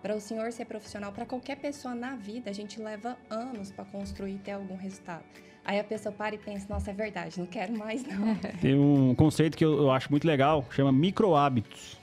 [0.00, 3.84] Para o senhor ser profissional, para qualquer pessoa na vida, a gente leva anos para
[3.84, 5.24] construir e ter algum resultado.
[5.64, 8.34] Aí a pessoa para e pensa, nossa, é verdade, não quero mais não.
[8.60, 12.00] Tem um conceito que eu, acho muito legal, chama microhábitos.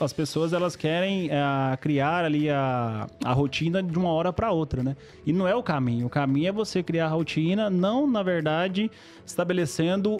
[0.00, 4.82] As pessoas elas querem eh, criar ali a, a rotina de uma hora para outra,
[4.82, 4.94] né?
[5.24, 6.06] E não é o caminho.
[6.08, 8.90] O caminho é você criar a rotina, não na verdade
[9.24, 10.18] estabelecendo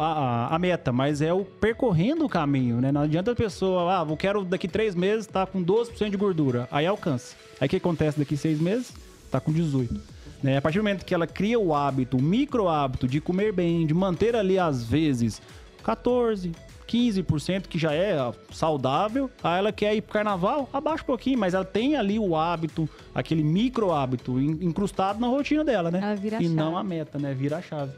[0.00, 2.90] a, a- meta, mas é o percorrendo o caminho, né?
[2.90, 6.66] Não adianta a pessoa, ah, eu quero daqui três meses estar com 12% de gordura,
[6.72, 7.36] aí alcança.
[7.60, 8.92] Aí o que acontece daqui seis meses?
[9.30, 10.15] Tá com 18.
[10.46, 10.58] Né?
[10.58, 13.84] A partir do momento que ela cria o hábito, o micro hábito de comer bem,
[13.84, 15.42] de manter ali às vezes
[15.82, 16.52] 14,
[16.86, 18.16] 15% que já é
[18.52, 22.36] saudável, aí ela quer ir pro carnaval, abaixa um pouquinho, mas ela tem ali o
[22.36, 25.98] hábito, aquele micro hábito incrustado na rotina dela, né?
[26.00, 26.54] Ela vira a e chave.
[26.54, 27.34] não a meta, né?
[27.34, 27.92] Vira a chave.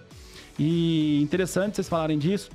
[0.58, 2.50] E interessante vocês falarem disso,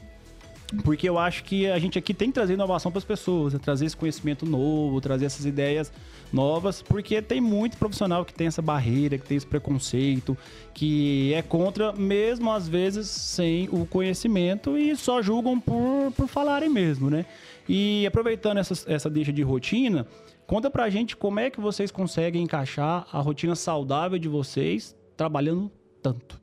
[0.84, 3.60] porque eu acho que a gente aqui tem que trazer inovação para as pessoas, né?
[3.60, 5.92] trazer esse conhecimento novo, trazer essas ideias
[6.32, 10.38] novas, porque tem muito profissional que tem essa barreira, que tem esse preconceito,
[10.74, 16.70] que é contra, mesmo às vezes sem o conhecimento e só julgam por, por falarem
[16.70, 17.26] mesmo, né?
[17.68, 20.08] E aproveitando essa, essa deixa de rotina,
[20.48, 25.72] conta pra gente como é que vocês conseguem encaixar a rotina saudável de vocês trabalhando
[26.02, 26.43] tanto.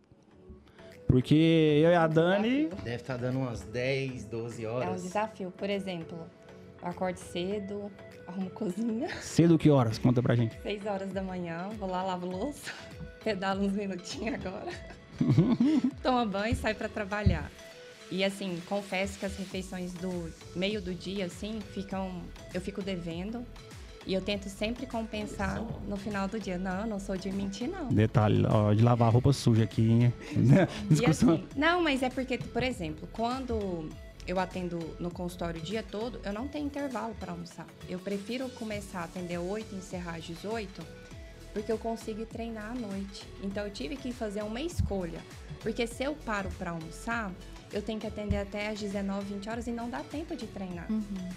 [1.10, 1.34] Porque
[1.84, 2.68] eu e a Dani.
[2.84, 5.02] Deve estar dando umas 10, 12 É um horas.
[5.02, 5.50] desafio.
[5.56, 6.18] Por exemplo,
[6.82, 7.90] eu acordo cedo,
[8.26, 9.98] arrumo cozinha, Cedo que horas?
[9.98, 10.56] Conta pra gente.
[10.62, 12.70] 6 horas da manhã, vou lá, lavo louça,
[13.24, 14.70] pedalo uns minutinhos agora,
[16.02, 17.50] toma banho e sai pra trabalhar.
[18.10, 22.22] E assim, confesso que as refeições do meio do dia, assim, ficam.
[22.52, 23.44] Eu fico devendo.
[24.10, 26.58] E eu tento sempre compensar no final do dia.
[26.58, 27.86] Não, eu não sou de mentir, não.
[27.86, 30.12] Detalhe, ó, de lavar roupa suja aqui, hein?
[30.32, 31.34] E Discussão.
[31.34, 33.88] assim, não, mas é porque, por exemplo, quando
[34.26, 37.68] eu atendo no consultório o dia todo, eu não tenho intervalo para almoçar.
[37.88, 40.84] Eu prefiro começar a atender 8 e encerrar às 18,
[41.54, 43.28] porque eu consigo treinar à noite.
[43.44, 45.20] Então eu tive que fazer uma escolha.
[45.60, 47.30] Porque se eu paro para almoçar,
[47.72, 50.86] eu tenho que atender até às 19, 20 horas e não dá tempo de treinar.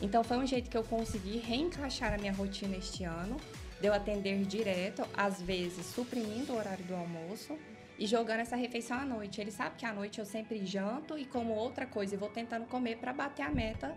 [0.02, 3.38] Então foi um jeito que eu consegui reencaixar a minha rotina este ano,
[3.80, 7.58] de eu atender direto, às vezes suprimindo o horário do almoço
[8.00, 9.40] e jogando essa refeição à noite.
[9.40, 12.66] Ele sabe que à noite eu sempre janto e como outra coisa e vou tentando
[12.66, 13.96] comer para bater a meta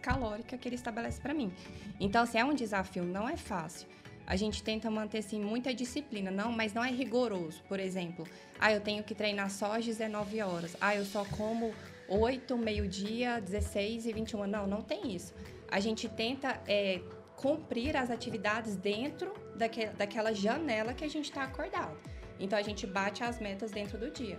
[0.00, 1.52] calórica que ele estabelece para mim.
[1.98, 3.88] Então, assim, é um desafio, não é fácil.
[4.26, 7.62] A gente tenta manter assim muita disciplina, não, mas não é rigoroso.
[7.68, 8.26] Por exemplo,
[8.58, 10.76] ah, eu tenho que treinar só às 19 horas.
[10.80, 11.74] Ah, eu só como
[12.08, 14.46] 8, meio-dia, 16 e 21.
[14.46, 15.34] Não, não tem isso.
[15.70, 17.00] A gente tenta é,
[17.36, 21.96] cumprir as atividades dentro daque, daquela janela que a gente está acordado.
[22.40, 24.38] Então a gente bate as metas dentro do dia.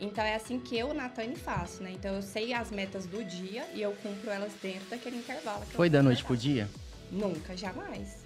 [0.00, 1.92] Então é assim que eu, Natane, faço, né?
[1.92, 5.64] Então eu sei as metas do dia e eu cumpro elas dentro daquele intervalo.
[5.66, 6.68] Foi da noite pro dia?
[7.10, 8.23] Nunca, jamais.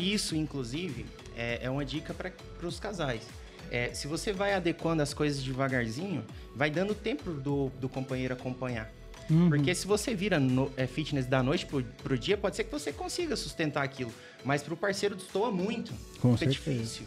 [0.00, 1.06] E isso, inclusive,
[1.36, 2.32] é, é uma dica para
[2.66, 3.22] os casais.
[3.70, 8.90] É, se você vai adequando as coisas devagarzinho, vai dando tempo do, do companheiro acompanhar.
[9.30, 9.50] Uhum.
[9.50, 12.72] Porque se você vira no- é, fitness da noite pro, pro dia, pode ser que
[12.72, 14.12] você consiga sustentar aquilo.
[14.42, 15.92] Mas pro parceiro destoa muito.
[16.20, 16.78] Com fica certeza.
[16.78, 17.06] difícil.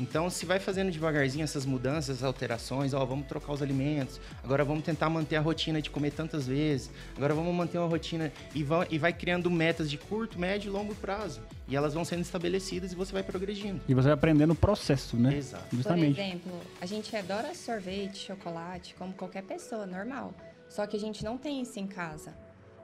[0.00, 4.64] Então, se vai fazendo devagarzinho essas mudanças, essas alterações, ó, vamos trocar os alimentos, agora
[4.64, 8.64] vamos tentar manter a rotina de comer tantas vezes, agora vamos manter uma rotina e,
[8.64, 11.42] vão, e vai criando metas de curto, médio e longo prazo.
[11.68, 13.80] E elas vão sendo estabelecidas e você vai progredindo.
[13.86, 15.36] E você vai aprendendo o processo, né?
[15.36, 15.64] Exato.
[15.68, 16.18] por Justamente.
[16.18, 20.34] exemplo, a gente adora sorvete, chocolate, como qualquer pessoa, normal.
[20.68, 22.34] Só que a gente não tem isso em casa.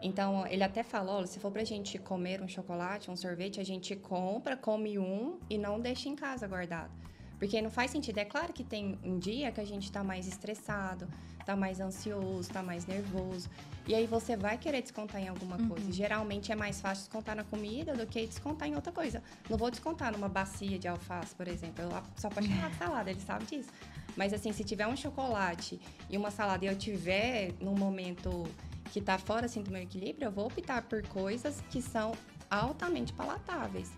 [0.06, 3.96] Então, ele até falou, se for pra gente comer um chocolate, um sorvete, a gente
[3.96, 6.92] compra, come um e não deixa em casa guardado.
[7.40, 8.18] Porque não faz sentido.
[8.18, 11.08] É claro que tem um dia que a gente tá mais estressado,
[11.44, 13.50] tá mais ansioso, tá mais nervoso.
[13.84, 15.90] E aí você vai querer descontar em alguma coisa.
[15.90, 19.20] Geralmente é mais fácil descontar na comida do que descontar em outra coisa.
[19.50, 21.82] Não vou descontar numa bacia de alface, por exemplo.
[21.82, 23.70] Eu sou apaixonada por salada, ele sabe disso.
[24.16, 28.44] Mas assim, se tiver um chocolate e uma salada e eu tiver num momento
[28.92, 32.12] que tá fora assim do meu equilíbrio, eu vou optar por coisas que são
[32.50, 33.92] altamente palatáveis.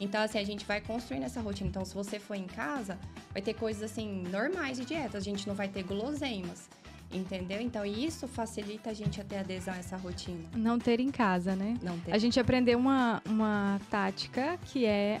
[0.00, 1.68] Então, assim, a gente vai construindo essa rotina.
[1.70, 2.98] Então, se você for em casa,
[3.32, 5.18] vai ter coisas, assim, normais de dieta.
[5.18, 6.68] A gente não vai ter guloseimas,
[7.12, 7.60] entendeu?
[7.60, 10.44] Então, isso facilita a gente a ter adesão a essa rotina.
[10.56, 11.76] Não ter em casa, né?
[11.82, 12.12] Não ter...
[12.12, 15.20] A gente aprendeu uma, uma tática que é.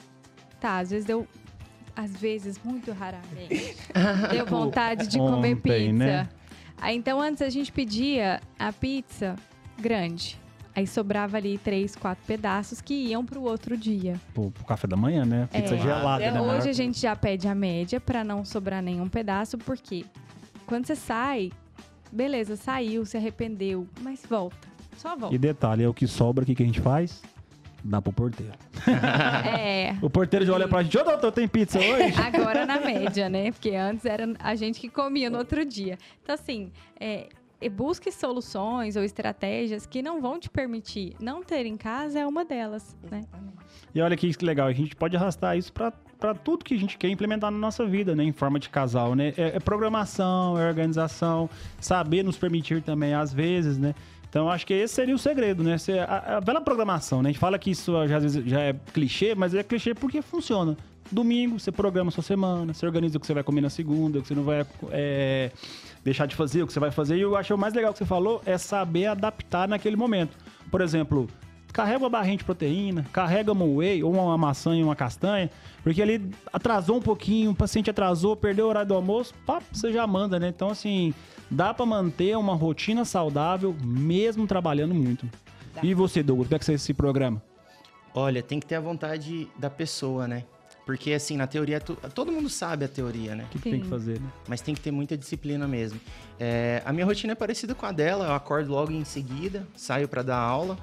[0.60, 1.26] Tá, às vezes deu.
[1.96, 3.76] Às vezes, muito raramente,
[4.32, 5.92] deu vontade de comer Ontem, pizza.
[5.92, 6.28] né?
[6.80, 9.36] Aí, então, antes a gente pedia a pizza
[9.78, 10.38] grande.
[10.76, 14.20] Aí sobrava ali três, quatro pedaços que iam pro outro dia.
[14.34, 15.48] Pro, pro café da manhã, né?
[15.52, 15.78] Pizza É.
[15.78, 16.40] gelada, né?
[16.40, 20.04] Hoje a gente já pede a média pra não sobrar nenhum pedaço, porque
[20.66, 21.52] quando você sai,
[22.10, 24.66] beleza, saiu, se arrependeu, mas volta.
[24.96, 25.34] Só volta.
[25.34, 27.22] E detalhe, é o que sobra, o que, que a gente faz?
[27.84, 28.54] Dá pro porteiro.
[29.46, 29.96] É.
[30.00, 32.14] O porteiro já olha pra gente, ô doutor, tem pizza hoje?
[32.20, 33.52] Agora na média, né?
[33.52, 35.98] Porque antes era a gente que comia no outro dia.
[36.22, 37.28] Então, assim, é,
[37.70, 42.44] busque soluções ou estratégias que não vão te permitir não ter em casa é uma
[42.44, 43.22] delas, né?
[43.94, 46.78] E olha que que legal, a gente pode arrastar isso pra, pra tudo que a
[46.78, 48.24] gente quer implementar na nossa vida, né?
[48.24, 49.32] Em forma de casal, né?
[49.36, 51.48] É, é programação, é organização,
[51.80, 53.94] saber nos permitir também, às vezes, né?
[54.34, 55.78] Então, acho que esse seria o segredo, né?
[55.78, 57.28] Ser a, a bela programação, né?
[57.28, 60.20] A gente fala que isso já, às vezes já é clichê, mas é clichê porque
[60.20, 60.76] funciona.
[61.08, 64.22] domingo você programa sua semana, você organiza o que você vai comer na segunda, o
[64.22, 65.52] que você não vai é,
[66.02, 67.16] deixar de fazer, o que você vai fazer.
[67.16, 70.36] E eu acho o mais legal que você falou é saber adaptar naquele momento.
[70.68, 71.28] Por exemplo,
[71.74, 75.50] carrega uma barrinha de proteína, carrega um whey ou uma maçã e uma castanha,
[75.82, 79.92] porque ele atrasou um pouquinho, o paciente atrasou, perdeu o horário do almoço, pá, você
[79.92, 80.48] já manda, né?
[80.48, 81.12] Então, assim,
[81.50, 85.28] dá para manter uma rotina saudável mesmo trabalhando muito.
[85.74, 85.80] Dá.
[85.82, 87.42] E você, Douglas, como é que você se programa?
[88.14, 90.44] Olha, tem que ter a vontade da pessoa, né?
[90.86, 93.44] Porque, assim, na teoria, todo mundo sabe a teoria, né?
[93.44, 94.28] O que, que tem que fazer, né?
[94.46, 95.98] Mas tem que ter muita disciplina mesmo.
[96.38, 98.26] É, a minha rotina é parecida com a dela.
[98.26, 100.78] Eu acordo logo em seguida, saio para dar aula.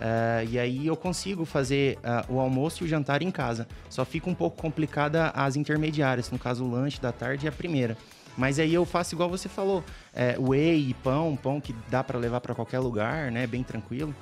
[0.00, 3.68] Uh, e aí eu consigo fazer uh, o almoço e o jantar em casa.
[3.90, 7.52] Só fica um pouco complicada as intermediárias, no caso o lanche da tarde e a
[7.52, 7.98] primeira.
[8.36, 9.84] Mas aí eu faço igual você falou,
[10.14, 13.46] é, whey e pão, pão que dá para levar para qualquer lugar, né?
[13.46, 14.14] Bem tranquilo.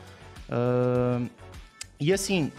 [0.49, 1.29] Uh,
[2.01, 2.51] e assim,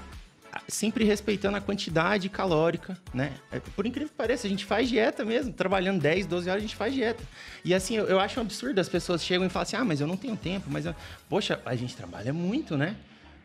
[0.70, 3.34] sempre respeitando a quantidade calórica, né?
[3.52, 6.66] É, por incrível que pareça, a gente faz dieta mesmo, trabalhando 10, 12 horas a
[6.66, 7.22] gente faz dieta.
[7.66, 10.00] E assim, eu, eu acho um absurdo as pessoas chegam e falam assim: "Ah, mas
[10.00, 10.96] eu não tenho tempo", mas eu...
[11.28, 12.96] poxa, a gente trabalha muito, né?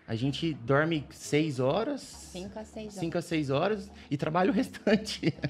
[0.07, 2.01] A gente dorme seis horas.
[2.01, 2.95] Cinco a seis horas.
[2.95, 5.29] Cinco a seis horas e trabalha o restante.
[5.29, 5.49] É.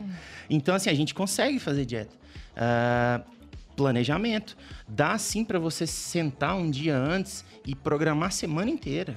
[0.48, 2.14] Então, assim, a gente consegue fazer dieta.
[2.54, 3.34] Uh,
[3.74, 4.56] planejamento.
[4.86, 9.16] Dá sim para você sentar um dia antes e programar a semana inteira.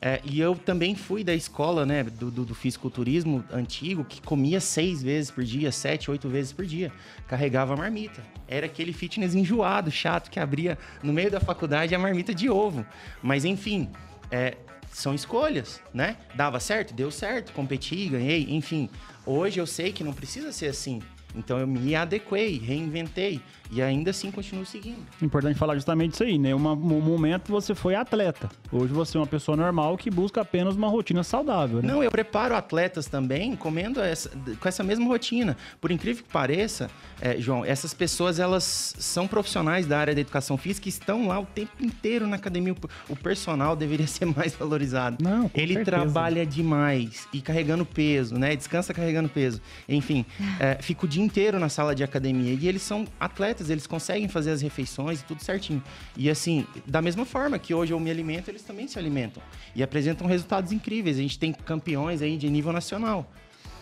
[0.00, 4.60] É, e eu também fui da escola, né, do, do, do, fisiculturismo antigo, que comia
[4.60, 6.92] seis vezes por dia, sete, oito vezes por dia.
[7.26, 8.22] Carregava a marmita.
[8.46, 12.84] Era aquele fitness enjoado, chato, que abria no meio da faculdade a marmita de ovo.
[13.22, 13.90] Mas, enfim,
[14.30, 14.56] é,
[14.92, 16.16] são escolhas, né?
[16.34, 16.94] Dava certo?
[16.94, 18.88] Deu certo, competi, ganhei, enfim.
[19.24, 21.02] Hoje eu sei que não precisa ser assim.
[21.36, 24.98] Então eu me adequei, reinventei e ainda assim continuo seguindo.
[25.20, 26.54] Importante falar justamente isso aí, né?
[26.54, 28.48] Um momento você foi atleta.
[28.70, 31.92] Hoje você é uma pessoa normal que busca apenas uma rotina saudável, né?
[31.92, 34.30] Não, eu preparo atletas também comendo essa,
[34.60, 35.56] com essa mesma rotina.
[35.80, 36.88] Por incrível que pareça,
[37.20, 41.38] é, João, essas pessoas elas são profissionais da área da educação física e estão lá
[41.40, 42.74] o tempo inteiro na academia.
[43.08, 45.22] O personal deveria ser mais valorizado.
[45.22, 45.84] Não, Ele certeza.
[45.84, 48.54] trabalha demais e carregando peso, né?
[48.54, 49.60] Descansa carregando peso.
[49.88, 50.24] Enfim,
[50.60, 54.28] é, fica o dia inteiro na sala de academia e eles são atletas, eles conseguem
[54.28, 55.82] fazer as refeições e tudo certinho.
[56.16, 59.42] E assim, da mesma forma que hoje eu me alimento, eles também se alimentam
[59.74, 61.18] e apresentam resultados incríveis.
[61.18, 63.30] A gente tem campeões aí de nível nacional.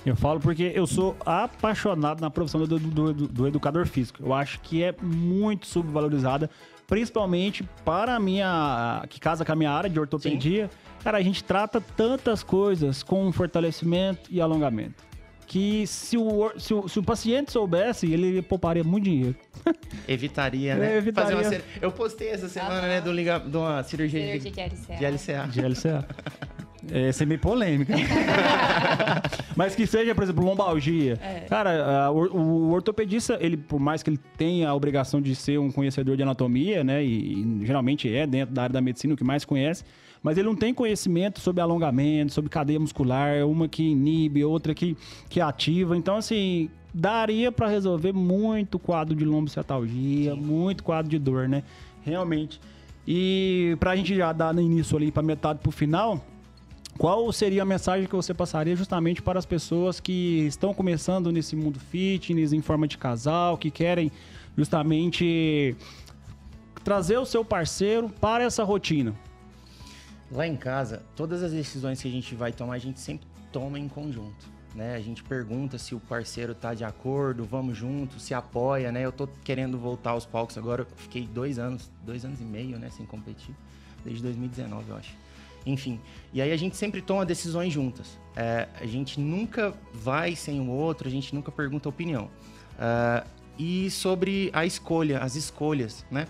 [0.04, 4.22] Eu falo porque eu sou apaixonado na profissão do, do, do, do educador físico.
[4.22, 6.50] Eu acho que é muito subvalorizada,
[6.86, 9.04] principalmente para a minha.
[9.08, 10.68] que casa com a minha área de ortopedia.
[10.68, 10.78] Sim.
[11.02, 15.13] Cara, a gente trata tantas coisas com fortalecimento e alongamento
[15.46, 19.36] que se o, se o, se o paciente soubesse, ele pouparia muito dinheiro.
[20.08, 20.96] Evitaria, né?
[20.96, 21.36] Evitaria.
[21.36, 24.96] Uma, eu postei essa semana, ah, né, do liga, de uma cirurgia, cirurgia de, LCA.
[24.96, 25.48] De LCA.
[25.48, 26.08] De LCA.
[26.92, 27.94] Essa é meio polêmica.
[29.56, 31.18] Mas que seja, por exemplo, lombalgia.
[31.22, 31.40] É.
[31.48, 35.70] Cara, o, o, ortopedista, ele, por mais que ele tenha a obrigação de ser um
[35.70, 37.02] conhecedor de anatomia, né?
[37.02, 39.82] E, e geralmente é dentro da área da medicina o que mais conhece
[40.24, 44.96] mas ele não tem conhecimento sobre alongamento, sobre cadeia muscular, uma que inibe, outra que,
[45.28, 45.94] que ativa.
[45.98, 51.62] Então, assim, daria para resolver muito quadro de lombociatalgia, muito quadro de dor, né?
[52.02, 52.58] Realmente.
[53.06, 56.24] E para a gente já dar no início ali para metade para o final,
[56.96, 61.54] qual seria a mensagem que você passaria justamente para as pessoas que estão começando nesse
[61.54, 64.10] mundo fitness, em forma de casal, que querem
[64.56, 65.76] justamente
[66.82, 69.14] trazer o seu parceiro para essa rotina?
[70.30, 73.78] Lá em casa, todas as decisões que a gente vai tomar, a gente sempre toma
[73.78, 74.54] em conjunto.
[74.74, 74.96] Né?
[74.96, 79.04] A gente pergunta se o parceiro tá de acordo, vamos junto, se apoia, né?
[79.04, 82.76] Eu tô querendo voltar aos palcos agora, eu fiquei dois anos, dois anos e meio,
[82.76, 83.54] né, sem competir,
[84.04, 85.16] desde 2019, eu acho.
[85.64, 86.00] Enfim,
[86.32, 88.18] e aí a gente sempre toma decisões juntas.
[88.34, 92.28] É, a gente nunca vai sem o outro, a gente nunca pergunta opinião.
[92.74, 96.26] Uh, e sobre a escolha, as escolhas, né?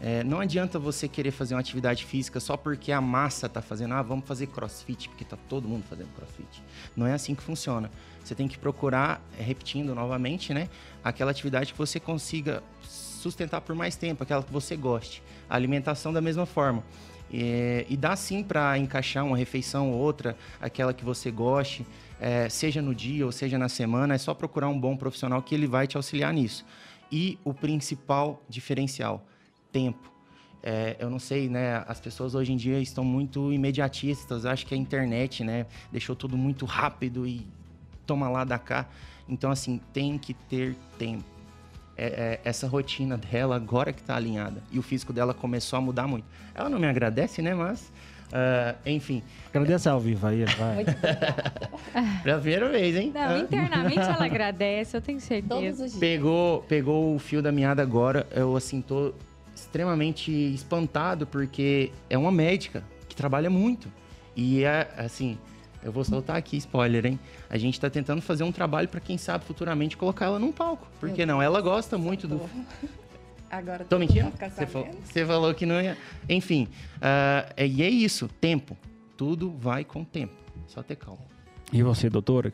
[0.00, 3.94] É, não adianta você querer fazer uma atividade física só porque a massa está fazendo,
[3.94, 6.62] ah, vamos fazer crossfit, porque está todo mundo fazendo crossfit.
[6.94, 7.90] Não é assim que funciona.
[8.22, 10.68] Você tem que procurar, é, repetindo novamente, né,
[11.02, 15.22] aquela atividade que você consiga sustentar por mais tempo, aquela que você goste.
[15.48, 16.84] A alimentação da mesma forma.
[17.32, 21.84] É, e dá sim para encaixar uma refeição ou outra, aquela que você goste,
[22.20, 25.54] é, seja no dia ou seja na semana, é só procurar um bom profissional que
[25.54, 26.64] ele vai te auxiliar nisso.
[27.10, 29.26] E o principal diferencial,
[29.76, 30.10] tempo.
[30.62, 31.84] É, eu não sei, né?
[31.86, 34.46] As pessoas hoje em dia estão muito imediatistas.
[34.46, 35.66] Acho que a internet, né?
[35.92, 37.46] Deixou tudo muito rápido e
[38.06, 38.86] toma lá da cá.
[39.28, 41.24] Então, assim, tem que ter tempo.
[41.94, 44.62] É, é, essa rotina dela agora que está alinhada.
[44.72, 46.26] E o físico dela começou a mudar muito.
[46.54, 47.54] Ela não me agradece, né?
[47.54, 47.92] Mas
[48.26, 49.22] Uh, enfim.
[49.54, 50.84] Agradecer ao vivo aí, vai.
[52.42, 53.12] Primeira vez, hein?
[53.14, 55.54] Não, internamente ela agradece, eu tenho certeza.
[55.54, 56.00] Todos os dias.
[56.00, 59.14] Pegou, pegou o fio da meada agora, eu assim, tô
[59.56, 63.90] extremamente espantado, porque é uma médica que trabalha muito.
[64.36, 65.38] E é, assim,
[65.82, 67.18] eu vou soltar aqui spoiler, hein?
[67.48, 70.86] A gente tá tentando fazer um trabalho para quem sabe futuramente colocar ela num palco.
[71.00, 71.40] Por que não?
[71.40, 72.40] Ela gosta muito do.
[73.50, 74.32] Agora Tô mentindo?
[74.32, 75.96] Você falou, você falou, que não ia.
[76.28, 78.76] Enfim, uh, e é isso, tempo.
[79.16, 80.34] Tudo vai com tempo.
[80.66, 81.22] Só ter calma.
[81.72, 82.52] E você, doutora?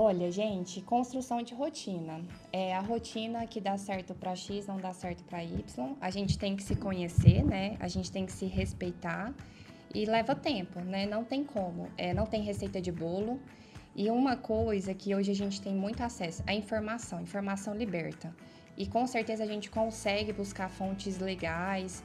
[0.00, 2.24] Olha, gente, construção de rotina.
[2.52, 5.96] É a rotina que dá certo para X não dá certo para Y.
[6.00, 7.76] A gente tem que se conhecer, né?
[7.80, 9.34] A gente tem que se respeitar
[9.92, 11.04] e leva tempo, né?
[11.04, 11.88] Não tem como.
[11.98, 13.40] É, não tem receita de bolo.
[13.96, 17.20] E uma coisa que hoje a gente tem muito acesso, a informação.
[17.20, 18.32] Informação liberta.
[18.76, 22.04] E com certeza a gente consegue buscar fontes legais.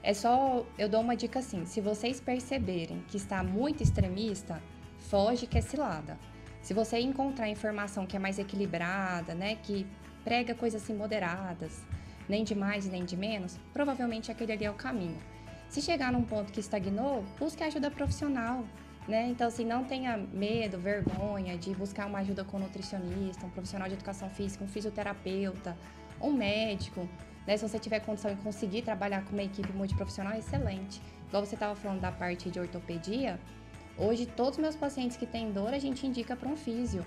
[0.00, 4.62] É só, eu dou uma dica assim, se vocês perceberem que está muito extremista,
[5.00, 6.16] foge que é cilada.
[6.62, 9.86] Se você encontrar informação que é mais equilibrada, né, que
[10.24, 11.82] prega coisas assim moderadas,
[12.28, 15.18] nem de mais nem de menos, provavelmente aquele ali é o caminho.
[15.68, 18.64] Se chegar num ponto que estagnou, busque ajuda profissional,
[19.08, 19.26] né?
[19.28, 23.88] Então, assim, não tenha medo, vergonha de buscar uma ajuda com um nutricionista, um profissional
[23.88, 25.76] de educação física, um fisioterapeuta,
[26.20, 27.08] um médico,
[27.46, 27.56] né?
[27.56, 31.02] Se você tiver condição de conseguir trabalhar com uma equipe multiprofissional, excelente.
[31.26, 33.40] Igual você estava falando da parte de ortopedia,
[34.04, 37.04] hoje todos os meus pacientes que têm dor, a gente indica para um físio.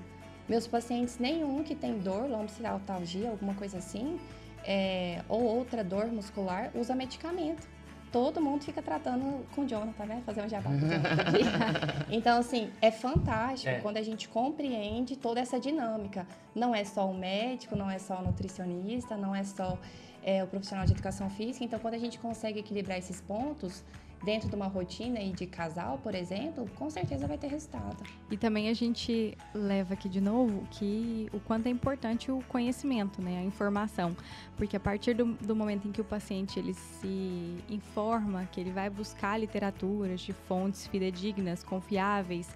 [0.48, 4.20] Meus pacientes, nenhum que tem dor, lombocidalgia, alguma coisa assim,
[4.64, 7.68] é, ou outra dor muscular, usa medicamento
[8.16, 10.24] todo mundo fica tratando com o Jonathan, né?
[10.26, 12.06] Fazer um jabá com o Jonathan.
[12.10, 13.82] então, assim, é fantástico é.
[13.82, 16.26] quando a gente compreende toda essa dinâmica.
[16.56, 19.78] Não é só o médico, não é só o nutricionista, não é só
[20.24, 21.66] é, o profissional de educação física.
[21.66, 23.84] Então, quando a gente consegue equilibrar esses pontos,
[24.26, 28.03] dentro de uma rotina aí de casal, por exemplo, com certeza vai ter resultado.
[28.30, 33.21] E também a gente leva aqui de novo que o quanto é importante o conhecimento,
[33.21, 34.17] né, a informação,
[34.57, 38.71] porque a partir do, do momento em que o paciente ele se informa, que ele
[38.71, 42.49] vai buscar literaturas de fontes fidedignas, confiáveis,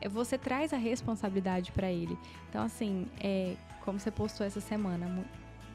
[0.00, 2.16] é, você traz a responsabilidade para ele.
[2.48, 5.06] Então, assim, é, como você postou essa semana,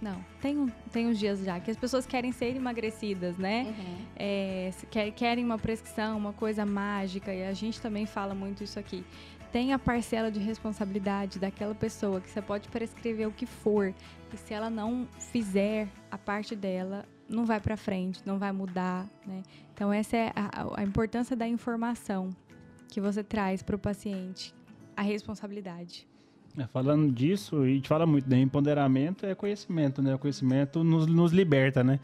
[0.05, 3.63] não, tem, um, tem uns dias já que as pessoas querem ser emagrecidas, né?
[3.63, 4.05] Uhum.
[4.15, 4.71] É,
[5.15, 9.03] querem uma prescrição, uma coisa mágica, e a gente também fala muito isso aqui.
[9.51, 13.95] Tem a parcela de responsabilidade daquela pessoa que você pode prescrever o que for,
[14.31, 19.09] e se ela não fizer a parte dela, não vai para frente, não vai mudar,
[19.25, 19.41] né?
[19.73, 22.29] Então essa é a, a importância da informação
[22.89, 24.53] que você traz para o paciente,
[24.95, 26.07] a responsabilidade.
[26.57, 28.39] É, falando disso, a gente fala muito, né?
[28.39, 30.15] Empoderamento é conhecimento, né?
[30.15, 31.99] O conhecimento nos, nos liberta, né?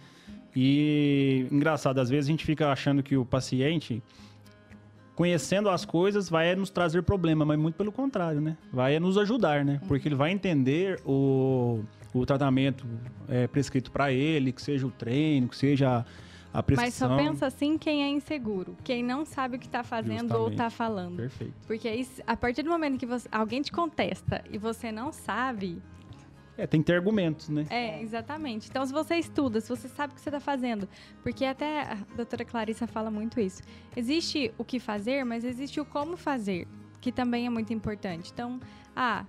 [0.55, 4.03] E engraçado, às vezes a gente fica achando que o paciente,
[5.15, 8.57] conhecendo as coisas, vai nos trazer problema, mas muito pelo contrário, né?
[8.73, 9.79] Vai nos ajudar, né?
[9.87, 11.81] Porque ele vai entender o,
[12.13, 12.85] o tratamento
[13.29, 16.05] é, prescrito para ele, que seja o treino, que seja
[16.53, 17.09] a prescrição.
[17.09, 20.41] Mas só pensa assim quem é inseguro, quem não sabe o que está fazendo Justamente.
[20.41, 21.15] ou está falando.
[21.17, 21.53] Perfeito.
[21.65, 25.81] Porque aí, a partir do momento que você, alguém te contesta e você não sabe.
[26.57, 27.65] É, tem que ter argumentos, né?
[27.69, 28.69] É, exatamente.
[28.69, 30.87] Então, se você estuda, se você sabe o que você está fazendo,
[31.23, 33.61] porque até a doutora Clarissa fala muito isso.
[33.95, 36.67] Existe o que fazer, mas existe o como fazer,
[36.99, 38.31] que também é muito importante.
[38.33, 38.59] Então,
[38.95, 39.25] ah,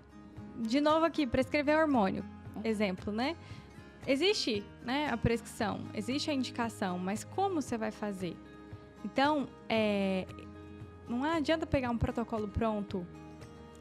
[0.59, 2.25] de novo aqui, prescrever hormônio,
[2.65, 3.37] exemplo, né?
[4.07, 8.37] Existe né, a prescrição, existe a indicação, mas como você vai fazer?
[9.05, 10.27] Então, é,
[11.09, 13.07] não adianta pegar um protocolo pronto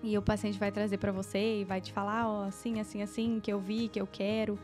[0.04, 3.02] e o paciente vai trazer para você e vai te falar, ó, oh, assim, assim,
[3.02, 4.60] assim, que eu vi, que eu quero.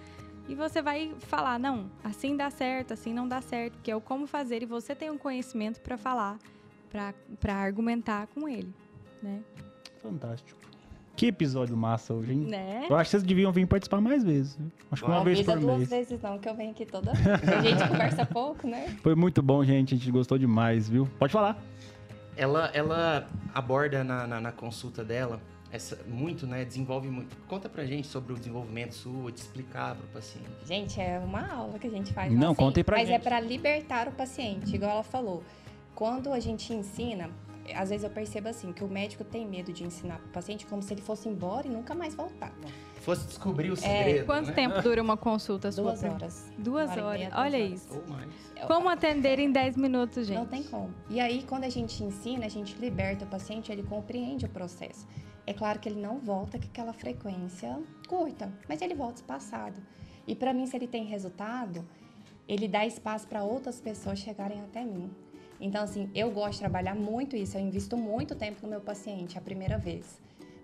[0.48, 4.02] E você vai falar, não, assim dá certo, assim não dá certo, que é o
[4.02, 6.40] como fazer e você tem um conhecimento para falar,
[6.90, 8.74] para argumentar com ele,
[9.22, 9.44] né?
[10.02, 10.67] Fantástico.
[11.18, 12.42] Que episódio massa hoje, hein?
[12.42, 12.86] Né?
[12.88, 14.56] Eu acho que vocês deviam vir participar mais vezes.
[14.92, 15.90] Acho que uma vez por duas mês.
[15.90, 17.50] vezes não, que eu venho aqui toda vez.
[17.50, 18.96] A gente conversa pouco, né?
[19.02, 19.96] Foi muito bom, gente.
[19.96, 21.10] A gente gostou demais, viu?
[21.18, 21.60] Pode falar.
[22.36, 25.42] Ela, ela aborda na, na, na consulta dela
[25.72, 26.64] essa, muito, né?
[26.64, 27.36] Desenvolve muito.
[27.48, 30.48] Conta pra gente sobre o desenvolvimento sua, de explicar pro paciente.
[30.68, 32.32] Gente, é uma aula que a gente faz.
[32.32, 33.18] Não, assim, conta aí pra mas gente.
[33.18, 35.44] Mas é para libertar o paciente, igual ela falou.
[35.96, 37.32] Quando a gente ensina,
[37.74, 40.66] às vezes eu percebo assim, que o médico tem medo de ensinar para o paciente
[40.66, 42.54] como se ele fosse embora e nunca mais voltar.
[43.02, 44.20] Fosse descobrir o é, segredo.
[44.20, 44.54] É, quanto né?
[44.54, 45.94] tempo dura uma consulta sua?
[45.94, 46.52] Duas horas.
[46.58, 47.20] Duas horas.
[47.20, 47.74] Meia, duas Olha horas.
[47.74, 48.04] isso.
[48.68, 50.38] Como atender em 10 minutos, gente?
[50.38, 50.94] Não tem como.
[51.10, 55.08] E aí, quando a gente ensina, a gente liberta o paciente, ele compreende o processo.
[55.46, 59.82] É claro que ele não volta com aquela frequência curta, mas ele volta espaçado.
[60.28, 61.88] E para mim, se ele tem resultado,
[62.48, 65.10] ele dá espaço para outras pessoas chegarem até mim.
[65.60, 67.58] Então, assim, eu gosto de trabalhar muito isso.
[67.58, 70.20] Eu invisto muito tempo no meu paciente a primeira vez.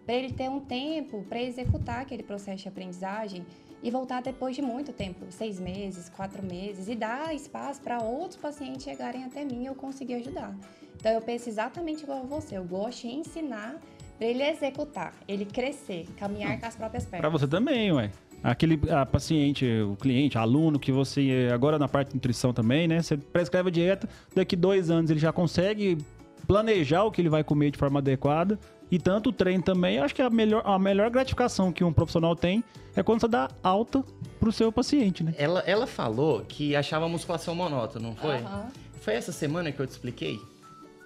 [0.05, 3.45] Para ele ter um tempo para executar aquele processo de aprendizagem
[3.81, 8.39] e voltar depois de muito tempo seis meses, quatro meses e dar espaço para outros
[8.39, 10.55] pacientes chegarem até mim e eu conseguir ajudar.
[10.95, 12.57] Então, eu penso exatamente igual a você.
[12.57, 13.79] Eu gosto de ensinar
[14.17, 17.21] para ele executar, ele crescer, caminhar com as próprias pernas.
[17.21, 18.11] Para você também, ué.
[18.43, 23.01] Aquele a paciente, o cliente, aluno que você, agora na parte de nutrição também, né?
[23.01, 25.97] Você prescreve a dieta, daqui dois anos ele já consegue
[26.45, 28.59] planejar o que ele vai comer de forma adequada.
[28.91, 32.35] E tanto o treino também, acho que a melhor, a melhor gratificação que um profissional
[32.35, 32.63] tem
[32.95, 34.03] é quando você dá alta
[34.39, 35.33] pro seu paciente, né?
[35.37, 38.35] Ela, ela falou que achava a musculação monótona, não foi?
[38.35, 38.67] Aham.
[39.01, 40.39] Foi essa semana que eu te expliquei?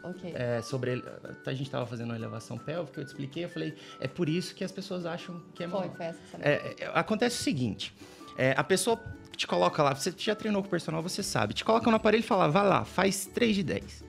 [0.09, 0.31] Ok.
[0.35, 1.03] é, sobre ele-
[1.45, 4.53] a gente estava fazendo uma elevação pélvica, eu te expliquei, eu falei, é por isso
[4.55, 5.95] que as pessoas acham que é Foi, mal.
[5.95, 6.49] foi essa semana.
[6.49, 7.93] É, é, acontece o seguinte,
[8.37, 8.99] é, a pessoa
[9.35, 12.21] te coloca lá, você já treinou com o personal, você sabe, te coloca no aparelho
[12.21, 14.07] e fala, vai lá, faz 3 de 10.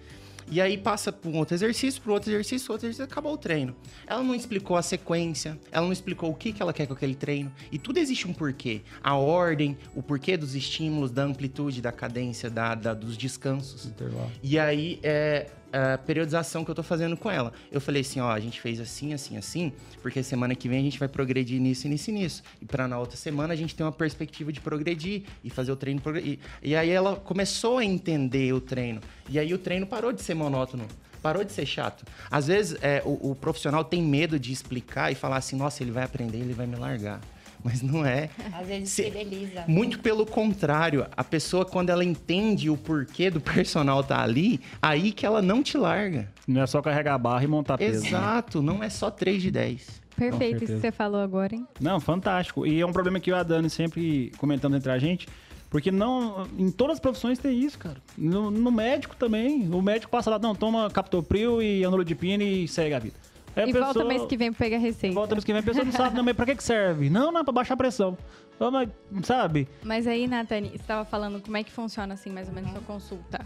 [0.51, 3.77] E aí passa para um outro exercício, para outro exercício, outro exercício, acabou o treino.
[4.07, 7.15] Ela não explicou a sequência, ela não explicou o que, que ela quer com aquele
[7.15, 7.53] treino.
[7.71, 8.81] E tudo existe um porquê.
[9.03, 13.85] A ordem, o porquê dos estímulos, da amplitude, da cadência, da, da- dos descansos.
[13.85, 14.31] Intervalo.
[14.43, 17.53] E aí, é a periodização que eu tô fazendo com ela.
[17.71, 20.83] Eu falei assim, ó, a gente fez assim, assim, assim, porque semana que vem a
[20.83, 22.43] gente vai progredir nisso, nisso nisso.
[22.61, 25.77] E pra na outra semana a gente tem uma perspectiva de progredir e fazer o
[25.77, 26.39] treino progredir.
[26.63, 29.01] E aí ela começou a entender o treino.
[29.29, 30.87] E aí o treino parou de ser monótono.
[31.21, 32.05] Parou de ser chato.
[32.31, 35.91] Às vezes é, o, o profissional tem medo de explicar e falar assim, nossa, ele
[35.91, 37.21] vai aprender, ele vai me largar.
[37.65, 38.31] Mas não é.
[38.53, 39.65] Às vezes Se- fideliza.
[39.67, 45.13] Muito pelo contrário, a pessoa, quando ela entende o porquê do personal tá ali, aí
[45.13, 46.31] que ela não te larga.
[46.47, 48.03] Não é só carregar a barra e montar peso.
[48.03, 48.09] né?
[48.09, 50.01] Exato, não é só 3 de 10.
[50.17, 51.67] Perfeito isso que você falou agora, hein?
[51.81, 52.67] Não, fantástico.
[52.67, 55.29] E é um problema que eu e a Dani sempre comentando entre a gente,
[55.71, 56.45] porque não.
[56.59, 57.99] Em todas as profissões tem isso, cara.
[58.17, 59.69] No, no médico também.
[59.73, 63.15] O médico passa lá, não, toma captopril e anulodipina e segue a vida.
[63.63, 65.15] A e volta pessoa- mês que vem pra pegar receita.
[65.15, 67.11] Volta mês que vem, a pessoa não sabe, mas pra que, que serve?
[67.11, 68.17] Não, não, é pra baixar a pressão.
[68.59, 68.89] Não, mas,
[69.25, 69.69] sabe?
[69.83, 72.81] Mas aí, Nathani, você estava falando como é que funciona, assim, mais ou menos, sua
[72.83, 73.45] consulta.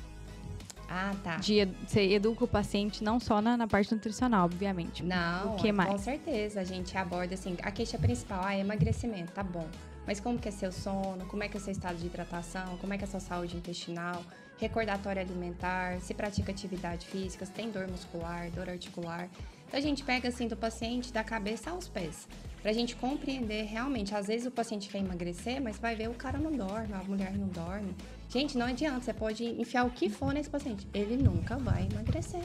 [0.89, 1.37] Ah, tá.
[1.37, 5.03] De, você educa o paciente não só na, na parte nutricional, obviamente.
[5.03, 5.91] Não, O que é, mais?
[5.91, 6.61] com certeza.
[6.61, 9.67] A gente aborda assim, a queixa principal, ah, emagrecimento, tá bom.
[10.07, 11.25] Mas como que é seu sono?
[11.29, 12.77] Como é que é seu estado de hidratação?
[12.79, 14.23] Como é que é a sua saúde intestinal?
[14.59, 15.99] Recordatório alimentar?
[16.01, 17.47] Se pratica atividade física?
[17.47, 19.29] Se tem dor muscular, dor articular?
[19.73, 22.29] Então a gente pega assim do paciente da cabeça aos pés.
[22.61, 24.15] Pra gente compreender realmente.
[24.15, 27.33] Às vezes o paciente quer emagrecer, mas vai ver o cara não dorme, a mulher
[27.33, 27.97] não dorme.
[28.29, 29.01] Gente, não adianta.
[29.01, 30.87] Você pode enfiar o que for nesse paciente.
[30.93, 32.43] Ele nunca vai emagrecer.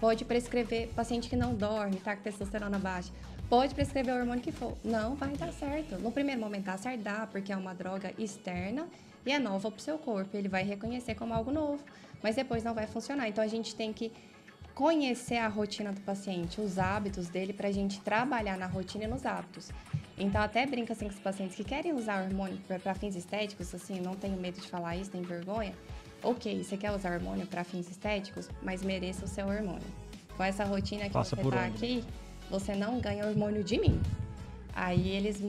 [0.00, 3.12] Pode prescrever paciente que não dorme, tá com testosterona baixa.
[3.50, 4.74] Pode prescrever o hormônio que for.
[4.82, 5.98] Não vai dar certo.
[5.98, 8.88] No primeiro momento dá certo, dá, porque é uma droga externa
[9.26, 10.34] e é nova pro seu corpo.
[10.34, 11.84] Ele vai reconhecer como algo novo,
[12.22, 13.28] mas depois não vai funcionar.
[13.28, 14.10] Então a gente tem que
[14.74, 19.24] conhecer a rotina do paciente, os hábitos dele, pra gente trabalhar na rotina e nos
[19.24, 19.70] hábitos.
[20.18, 24.00] Então até brinca assim com os pacientes que querem usar hormônio para fins estéticos, assim,
[24.00, 25.72] não tenho medo de falar isso, nem vergonha.
[26.22, 29.86] Ok, você quer usar hormônio para fins estéticos, mas mereça o seu hormônio.
[30.36, 31.58] Com essa rotina que Passa você tá onde?
[31.58, 32.04] aqui,
[32.50, 34.00] você não ganha hormônio de mim.
[34.74, 35.40] Aí eles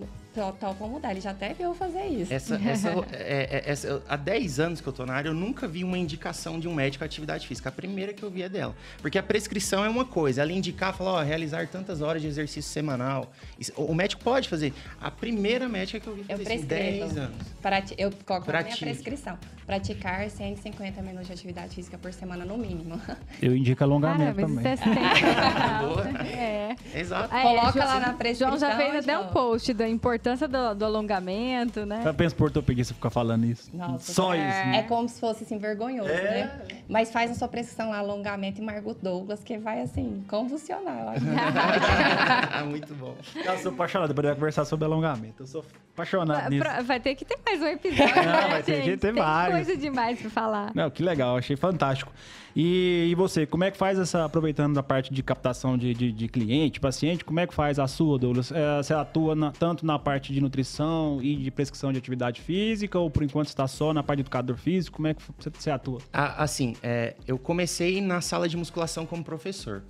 [0.59, 2.33] topam mudar, ele já até viu eu fazer isso.
[2.33, 5.67] Essa, essa, é- é- essa- há 10 anos que eu tô na área, eu nunca
[5.67, 7.69] vi uma indicação de um médico à atividade física.
[7.69, 8.75] A primeira que eu vi é dela.
[9.01, 12.63] Porque a prescrição é uma coisa, ela indicar, falar, ó, realizar tantas horas de exercício
[12.71, 13.31] semanal.
[13.59, 14.73] Isso- o médico pode fazer.
[15.01, 16.99] A primeira médica que eu vi Eu fazer isso, prescrevo.
[17.05, 17.35] 10 anos.
[17.61, 19.37] Prati- eu coloco na minha prescrição.
[19.65, 23.01] Praticar 150 minutos de atividade física por semana no mínimo.
[23.41, 25.03] Eu indico alongamento mas também.
[25.13, 26.75] isso é.
[26.95, 26.99] É.
[26.99, 27.33] Exato.
[27.35, 30.73] É, Coloca João- lá na prescrição, João já fez até um post da importância do,
[30.75, 32.01] do alongamento, né?
[32.05, 33.69] Eu penso por ortopedista ficar falando isso.
[33.73, 34.37] Nossa, Só é.
[34.39, 34.77] isso.
[34.79, 36.51] É como se fosse assim, vergonhoso, né?
[36.89, 40.99] Mas faz na sua prescrição lá, alongamento e Margot Douglas, que vai assim, convulsionar.
[41.01, 41.25] Eu acho.
[42.69, 43.15] Muito bom.
[43.35, 45.43] Eu sou apaixonado, poderia conversar sobre alongamento.
[45.43, 46.63] Eu sou apaixonado nisso.
[46.63, 49.13] Pra- Vai ter que ter mais um episódio, Não, né, vai ter que ter Tem
[49.13, 49.65] vários.
[49.65, 50.71] coisa demais pra falar.
[50.75, 52.11] Não, que legal, achei fantástico.
[52.57, 56.09] E, e você, como é que faz essa, aproveitando da parte de captação de, de,
[56.13, 58.49] de cliente, paciente, como é que faz a sua, Douglas?
[58.49, 62.97] É, você atua na- tanto na parte de nutrição e de prescrição de atividade física,
[62.97, 64.97] ou por enquanto está só na parte de educador físico?
[64.97, 65.21] Como é que
[65.57, 65.99] você, atua?
[66.11, 69.83] Assim, é, eu comecei na sala de musculação como professor.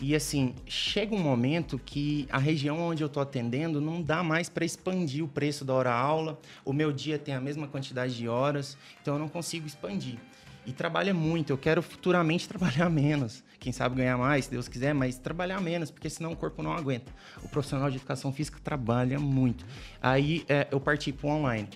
[0.00, 4.48] E assim, chega um momento que a região onde eu tô atendendo não dá mais
[4.48, 6.38] para expandir o preço da hora aula.
[6.64, 10.16] O meu dia tem a mesma quantidade de horas, então eu não consigo expandir.
[10.64, 13.42] E trabalha muito, eu quero futuramente trabalhar menos.
[13.58, 16.72] Quem sabe ganhar mais, se Deus quiser, mas trabalhar menos, porque senão o corpo não
[16.72, 17.12] aguenta.
[17.42, 19.66] O profissional de educação física trabalha muito.
[20.00, 21.68] Aí é, eu parti para online.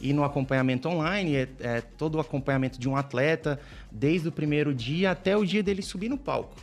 [0.00, 3.60] E no acompanhamento online, é, é todo o acompanhamento de um atleta,
[3.90, 6.56] desde o primeiro dia até o dia dele subir no palco.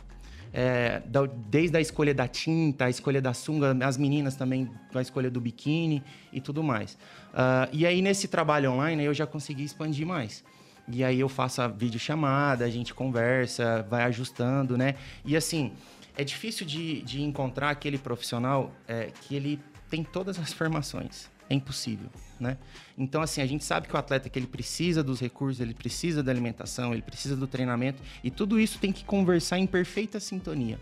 [0.52, 5.02] É, da, desde a escolha da tinta, a escolha da sunga, as meninas também a
[5.02, 6.02] escolha do biquíni
[6.32, 6.94] e tudo mais.
[7.32, 10.42] Uh, e aí, nesse trabalho online, eu já consegui expandir mais.
[10.88, 14.94] E aí eu faço a videochamada, a gente conversa, vai ajustando, né?
[15.24, 15.72] E assim,
[16.16, 19.60] é difícil de, de encontrar aquele profissional é, que ele
[19.90, 21.28] tem todas as formações.
[21.48, 22.08] É impossível,
[22.40, 22.56] né?
[22.98, 26.22] Então, assim, a gente sabe que o atleta que ele precisa dos recursos, ele precisa
[26.22, 30.78] da alimentação, ele precisa do treinamento, e tudo isso tem que conversar em perfeita sintonia.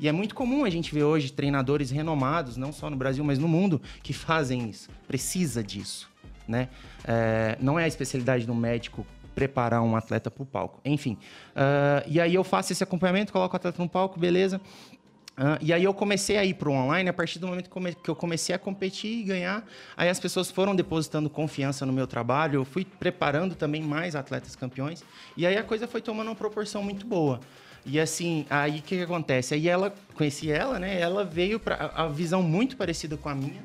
[0.00, 3.38] E é muito comum a gente ver hoje treinadores renomados, não só no Brasil, mas
[3.38, 4.88] no mundo, que fazem isso.
[5.06, 6.10] Precisa disso,
[6.48, 6.68] né?
[7.04, 9.06] É, não é a especialidade do médico
[9.40, 10.80] preparar um atleta para o palco.
[10.84, 11.16] Enfim,
[11.56, 14.60] uh, e aí eu faço esse acompanhamento, coloco o atleta no palco, beleza.
[15.38, 18.10] Uh, e aí eu comecei a ir para o online a partir do momento que
[18.10, 19.64] eu comecei a competir e ganhar.
[19.96, 24.54] Aí as pessoas foram depositando confiança no meu trabalho, eu fui preparando também mais atletas
[24.54, 25.02] campeões.
[25.38, 27.40] E aí a coisa foi tomando uma proporção muito boa.
[27.86, 29.54] E assim, aí o que, que acontece?
[29.54, 31.00] Aí ela, conheci ela, né?
[31.00, 33.62] Ela veio para a visão muito parecida com a minha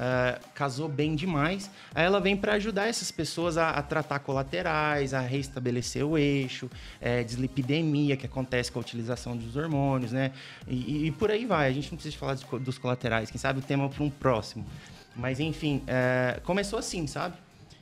[0.00, 1.70] uh, casou bem demais.
[1.94, 6.70] Aí ela vem para ajudar essas pessoas a, a, tratar colaterais, a restabelecer o eixo,
[7.00, 10.32] é, dislipidemia que acontece com a utilização dos hormônios, né?
[10.66, 11.68] E, e por aí vai.
[11.68, 13.30] A gente não precisa falar dos, dos colaterais.
[13.30, 14.66] Quem sabe o tema é para um próximo.
[15.14, 17.36] Mas enfim, é, começou assim, sabe?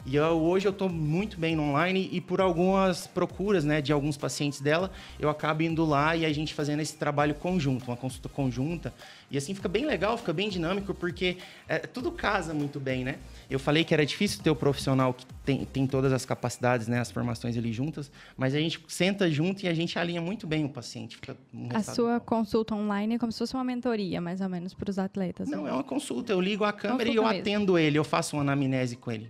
[0.06, 3.92] E eu, hoje eu estou muito bem no online e por algumas procuras né, de
[3.92, 7.96] alguns pacientes dela, eu acabo indo lá e a gente fazendo esse trabalho conjunto, uma
[7.96, 8.92] consulta conjunta.
[9.30, 11.36] E assim fica bem legal, fica bem dinâmico, porque
[11.68, 13.18] é, tudo casa muito bem, né?
[13.50, 17.00] Eu falei que era difícil ter o profissional que tem, tem todas as capacidades, né,
[17.00, 20.64] as formações ali juntas, mas a gente senta junto e a gente alinha muito bem
[20.64, 21.18] o paciente.
[21.52, 22.24] Um a sua bom.
[22.24, 25.48] consulta online é como se fosse uma mentoria, mais ou menos, para os atletas?
[25.48, 25.70] Não, né?
[25.70, 26.32] é uma consulta.
[26.32, 27.40] Eu ligo a câmera consulta e eu mesmo.
[27.40, 29.28] atendo ele, eu faço uma anamnese com ele.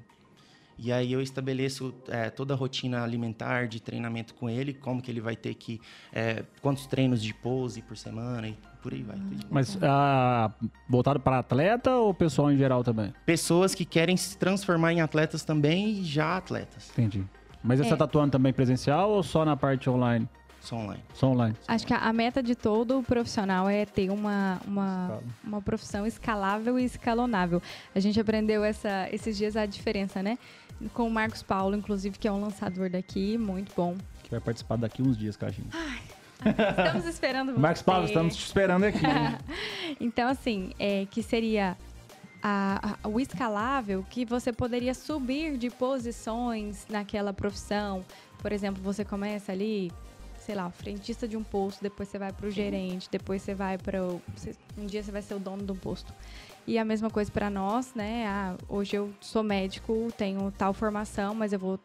[0.79, 5.11] E aí eu estabeleço é, toda a rotina alimentar de treinamento com ele, como que
[5.11, 5.81] ele vai ter que...
[6.12, 9.16] É, quantos treinos de pose por semana e por aí vai.
[9.51, 10.53] Mas ah,
[10.89, 13.12] voltado para atleta ou pessoal em geral também?
[13.26, 16.91] Pessoas que querem se transformar em atletas também e já atletas.
[16.91, 17.24] Entendi.
[17.62, 17.99] Mas você está é.
[17.99, 20.29] tatuando também presencial ou só na parte online?
[20.61, 21.03] Só online.
[21.15, 21.57] Só online.
[21.67, 26.85] Acho que a meta de todo profissional é ter uma, uma, uma profissão escalável e
[26.85, 27.63] escalonável.
[27.95, 30.39] A gente aprendeu essa, esses dias a diferença, né?
[30.95, 33.97] com o Marcos Paulo, inclusive, que é um lançador daqui, muito bom.
[34.23, 35.69] Que vai participar daqui uns dias com a gente.
[35.73, 36.01] Ai,
[36.51, 37.59] estamos esperando você.
[37.61, 39.01] Marcos Paulo, estamos te esperando aqui.
[40.01, 41.77] então, assim, é, que seria
[42.43, 48.05] a, a, o escalável, que você poderia subir de posições naquela profissão.
[48.39, 49.91] Por exemplo, você começa ali
[50.49, 53.76] sei lá, frentista de um posto, depois você vai para o gerente, depois você vai
[53.76, 56.11] para um dia você vai ser o dono do posto.
[56.66, 58.26] E a mesma coisa para nós, né?
[58.26, 61.78] Ah, hoje eu sou médico, tenho tal formação, mas eu vou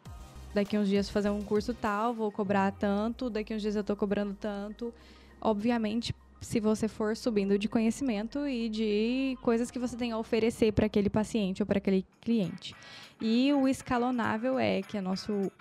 [0.54, 3.96] daqui uns dias fazer um curso tal, vou cobrar tanto, daqui uns dias eu estou
[3.96, 4.94] cobrando tanto.
[5.42, 10.72] Obviamente, se você for subindo de conhecimento e de coisas que você tem a oferecer
[10.72, 12.74] para aquele paciente ou para aquele cliente.
[13.20, 15.52] E o escalonável é que é nosso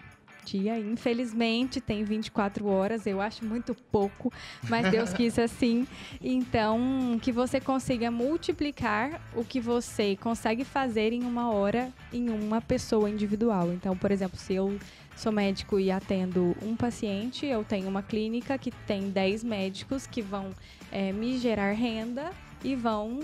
[0.44, 0.80] dia.
[0.80, 4.32] Infelizmente, tem 24 horas, eu acho muito pouco,
[4.70, 5.88] mas Deus quis assim.
[6.22, 12.62] Então, que você consiga multiplicar o que você consegue fazer em uma hora em uma
[12.62, 13.72] pessoa individual.
[13.72, 14.78] Então, por exemplo, se eu
[15.16, 20.22] sou médico e atendo um paciente, eu tenho uma clínica que tem 10 médicos que
[20.22, 20.52] vão
[20.92, 22.32] é, me gerar renda
[22.64, 23.20] e vão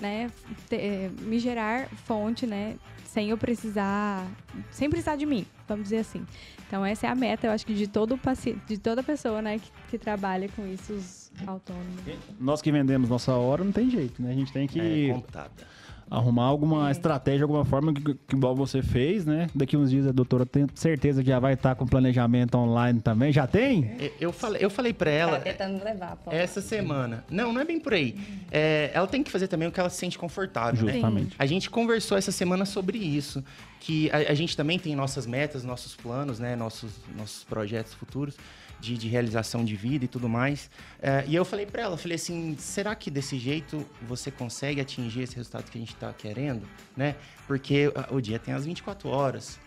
[0.00, 0.30] né,
[0.70, 2.76] eh, me gerar fonte, né,
[3.10, 4.24] sem eu precisar,
[4.70, 6.24] sem precisar de mim, vamos dizer assim.
[6.66, 9.58] Então essa é a meta, eu acho que de todo paciente, de toda pessoa, né,
[9.58, 12.04] que, que, trabalha com isso, os autônomos.
[12.38, 14.30] Nós que vendemos nossa hora não tem jeito, né?
[14.30, 15.66] A gente tem que é, contada
[16.10, 16.90] arrumar alguma é.
[16.90, 19.48] estratégia, alguma forma que, que igual você fez, né?
[19.54, 23.32] Daqui uns dias a doutora tem certeza que já vai estar com planejamento online também.
[23.32, 23.96] Já tem?
[24.20, 25.38] Eu falei, eu falei para ela.
[25.38, 26.32] Tá tentando levar, pô.
[26.32, 27.24] Essa semana.
[27.30, 28.18] Não, não é bem por aí.
[28.50, 30.84] É, ela tem que fazer também o que ela se sente confortável.
[30.84, 30.94] Né?
[30.94, 31.28] Justamente.
[31.28, 31.36] Né?
[31.38, 33.44] A gente conversou essa semana sobre isso.
[33.78, 36.56] Que a, a gente também tem nossas metas, nossos planos, né?
[36.56, 38.36] Nossos, nossos projetos futuros
[38.80, 40.70] de, de realização de vida e tudo mais.
[41.00, 45.22] É, e eu falei para ela, falei assim, será que desse jeito você consegue atingir
[45.22, 46.62] esse resultado que a gente está querendo,
[46.96, 47.16] né?
[47.46, 49.58] Porque o dia tem as 24 horas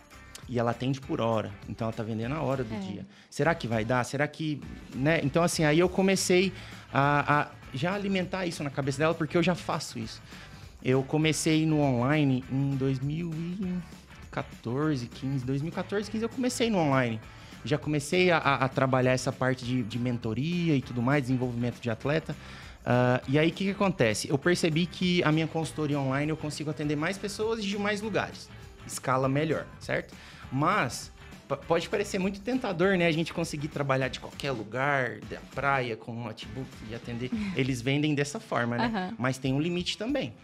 [0.48, 2.78] e ela atende por hora, então ela está vendendo a hora do é.
[2.78, 3.06] dia.
[3.30, 4.02] Será que vai dar?
[4.04, 4.60] Será que,
[4.94, 5.20] né?
[5.22, 6.52] Então assim, aí eu comecei
[6.92, 10.22] a, a já alimentar isso na cabeça dela porque eu já faço isso.
[10.82, 17.18] Eu comecei no online em 2014, 15, 2014, 15 eu comecei no online
[17.64, 21.90] já comecei a, a trabalhar essa parte de, de, mentoria e tudo mais, desenvolvimento de
[21.90, 22.36] atleta.
[22.82, 24.28] Uh, e aí, o que, que acontece?
[24.28, 28.48] Eu percebi que a minha consultoria online eu consigo atender mais pessoas de mais lugares.
[28.86, 30.14] escala melhor, certo?
[30.52, 31.10] Mas
[31.66, 33.06] pode parecer muito tentador, né?
[33.06, 37.30] A gente conseguir trabalhar de qualquer lugar, da praia, com um notebook e atender.
[37.56, 39.10] Eles vendem dessa forma, né?
[39.10, 39.16] Uhum.
[39.18, 40.34] Mas tem um limite também.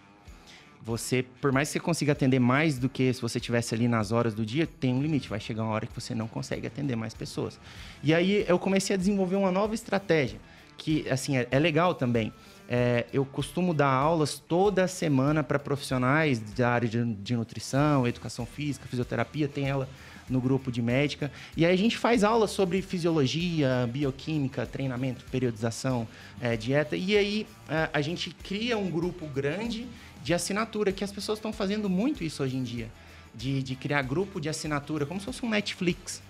[0.82, 4.12] Você, por mais que você consiga atender mais do que se você tivesse ali nas
[4.12, 5.28] horas do dia, tem um limite.
[5.28, 7.61] Vai chegar uma hora que você não consegue atender mais pessoas.
[8.02, 10.40] E aí eu comecei a desenvolver uma nova estratégia,
[10.78, 12.32] que assim é, é legal também.
[12.66, 18.47] É, eu costumo dar aulas toda semana para profissionais da área de, de nutrição, educação
[18.47, 19.48] física, fisioterapia.
[19.48, 19.89] Tem ela
[20.31, 21.31] no grupo de médica.
[21.57, 26.07] E aí a gente faz aulas sobre fisiologia, bioquímica, treinamento, periodização,
[26.40, 26.97] é, dieta.
[26.97, 29.86] E aí é, a gente cria um grupo grande
[30.23, 32.91] de assinatura, que as pessoas estão fazendo muito isso hoje em dia.
[33.35, 36.21] De, de criar grupo de assinatura, como se fosse um Netflix.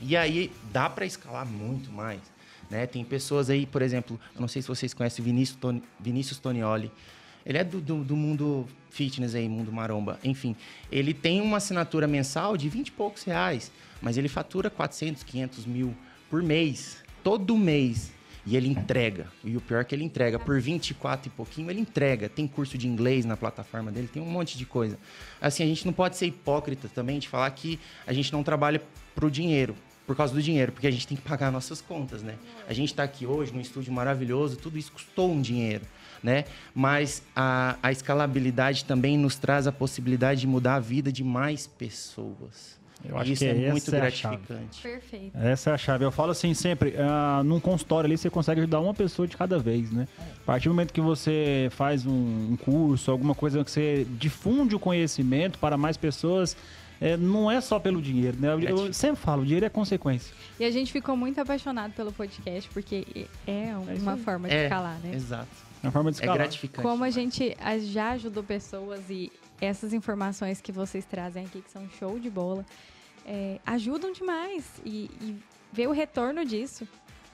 [0.00, 2.20] E aí dá para escalar muito mais.
[2.70, 2.86] Né?
[2.86, 5.58] Tem pessoas aí, por exemplo, eu não sei se vocês conhecem Vinícius,
[5.98, 6.90] Vinícius Tonioli.
[7.44, 10.18] Ele é do, do, do, mundo fitness aí, mundo maromba.
[10.24, 10.56] Enfim,
[10.90, 13.70] ele tem uma assinatura mensal de 20 e poucos reais,
[14.02, 15.94] mas ele fatura 400, 500 mil
[16.28, 18.12] por mês, todo mês.
[18.46, 19.26] E ele entrega.
[19.42, 20.38] E o pior é que ele entrega.
[20.38, 22.28] Por 24 e pouquinho, ele entrega.
[22.28, 24.96] Tem curso de inglês na plataforma dele, tem um monte de coisa.
[25.40, 28.80] Assim, a gente não pode ser hipócrita também de falar que a gente não trabalha
[29.16, 29.74] pro dinheiro.
[30.06, 32.36] Por causa do dinheiro, porque a gente tem que pagar nossas contas, né?
[32.68, 35.84] A gente está aqui hoje num estúdio maravilhoso, tudo isso custou um dinheiro,
[36.22, 36.44] né?
[36.72, 41.66] Mas a, a escalabilidade também nos traz a possibilidade de mudar a vida de mais
[41.66, 42.78] pessoas.
[43.08, 44.82] Eu acho Isso que é muito essa gratificante.
[44.82, 45.36] Perfeito.
[45.36, 46.04] Essa é a chave.
[46.04, 49.58] Eu falo assim sempre, uh, num consultório ali você consegue ajudar uma pessoa de cada
[49.58, 50.06] vez, né?
[50.42, 52.12] A partir do momento que você faz um,
[52.52, 56.56] um curso, alguma coisa que você difunde o conhecimento para mais pessoas,
[57.00, 58.48] é, não é só pelo dinheiro, né?
[58.48, 60.34] Eu, eu sempre falo, o dinheiro é consequência.
[60.58, 64.98] E a gente ficou muito apaixonado pelo podcast, porque é uma forma de É, escalar,
[65.00, 65.14] né?
[65.14, 65.48] Exato.
[65.82, 66.38] É uma forma de É escalar.
[66.38, 66.88] gratificante.
[66.88, 69.30] Como a gente já ajudou pessoas e
[69.60, 72.64] essas informações que vocês trazem aqui, que são show de bola,
[73.26, 74.64] é, ajudam demais.
[74.84, 75.36] E, e
[75.72, 76.86] ver o retorno disso.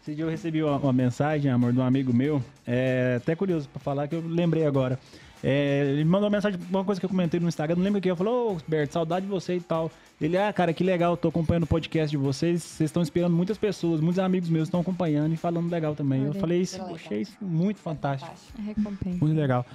[0.02, 3.68] Esse dia eu recebi uma, uma mensagem, amor, de um amigo meu, é até curioso
[3.68, 4.98] pra falar que eu lembrei agora.
[5.44, 8.02] É, ele mandou uma mensagem, uma coisa que eu comentei no Instagram, não lembro o
[8.02, 8.10] que.
[8.10, 9.90] Eu falou, ô, Berto, saudade de você e tal.
[10.20, 12.62] Ele, ah, cara, que legal, tô acompanhando o podcast de vocês.
[12.62, 16.22] Vocês estão inspirando muitas pessoas, muitos amigos meus estão acompanhando e falando legal também.
[16.22, 18.32] Eu Olha, falei isso, eu achei isso muito fantástico.
[18.64, 19.18] Recompensa.
[19.20, 19.66] Muito legal.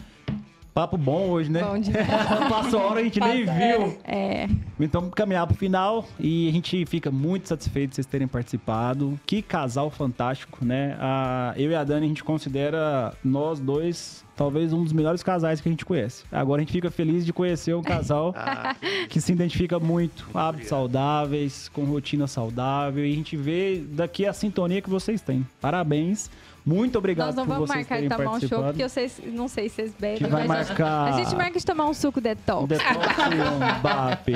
[0.78, 1.64] Papo bom hoje, né?
[1.64, 2.06] Bom demais.
[2.48, 3.98] Passou a hora, a gente nem viu.
[4.04, 4.48] É,
[4.80, 9.20] Então, vamos caminhar pro final e a gente fica muito satisfeito de vocês terem participado.
[9.26, 10.96] Que casal fantástico, né?
[11.00, 15.60] A, eu e a Dani, a gente considera nós dois talvez um dos melhores casais
[15.60, 16.24] que a gente conhece.
[16.32, 18.76] Agora a gente fica feliz de conhecer um casal Ah,
[19.10, 24.32] que se identifica muito, hábitos saudáveis, com rotina saudável, e a gente vê daqui a
[24.32, 25.46] sintonia que vocês têm.
[25.60, 26.30] Parabéns.
[26.66, 29.10] Muito obrigado nós não por vamos vocês marcar de tomar um show, porque eu sei,
[29.28, 30.18] não sei se vocês bebem.
[30.18, 32.64] Que vai mas a gente- marcar- A gente marca de tomar um suco detox.
[32.64, 34.28] Um detox e um BAP.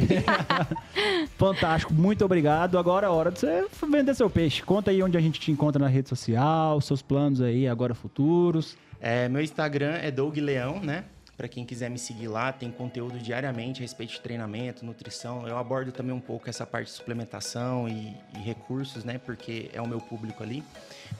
[1.37, 2.77] Fantástico, muito obrigado.
[2.77, 4.61] Agora é hora de você vender seu peixe.
[4.63, 8.77] Conta aí onde a gente te encontra na rede social, seus planos aí, agora futuros.
[9.01, 11.03] É, meu Instagram é Doug Leão, né?
[11.35, 15.47] Para quem quiser me seguir lá, tem conteúdo diariamente a respeito de treinamento, nutrição.
[15.47, 19.17] Eu abordo também um pouco essa parte de suplementação e, e recursos, né?
[19.17, 20.63] Porque é o meu público ali.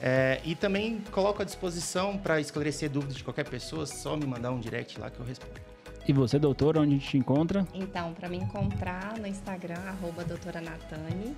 [0.00, 4.52] É, e também coloco à disposição para esclarecer dúvidas de qualquer pessoa, só me mandar
[4.52, 5.60] um direct lá que eu respondo.
[6.06, 7.66] E você, doutor, onde a gente te encontra?
[7.74, 11.36] Então, para me encontrar no Instagram, arroba doutora Natane.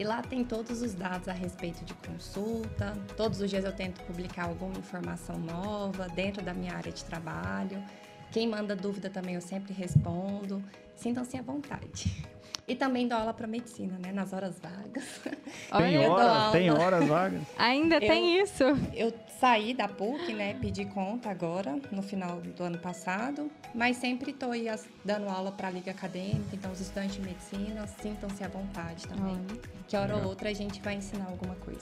[0.00, 2.96] E lá tem todos os dados a respeito de consulta.
[3.18, 7.84] Todos os dias eu tento publicar alguma informação nova dentro da minha área de trabalho.
[8.32, 10.64] Quem manda dúvida também eu sempre respondo.
[10.96, 12.26] Sintam-se à vontade.
[12.70, 14.12] E também dou aula para medicina, né?
[14.12, 15.02] Nas horas vagas.
[15.76, 16.50] Tem aula.
[16.52, 17.40] tem horas vagas.
[17.58, 18.62] ainda Eu- tem isso.
[18.94, 20.54] Eu saí da PUC, né?
[20.60, 23.50] Pedi conta agora, no final do ano passado.
[23.74, 26.44] Mas sempre estou aí as- dando aula para a Liga Acadêmica.
[26.52, 29.34] Então, os estudantes de medicina, sintam-se à vontade também.
[29.34, 29.80] Olha.
[29.88, 30.30] Que hora ou Legal.
[30.30, 31.80] outra a gente vai ensinar alguma coisa.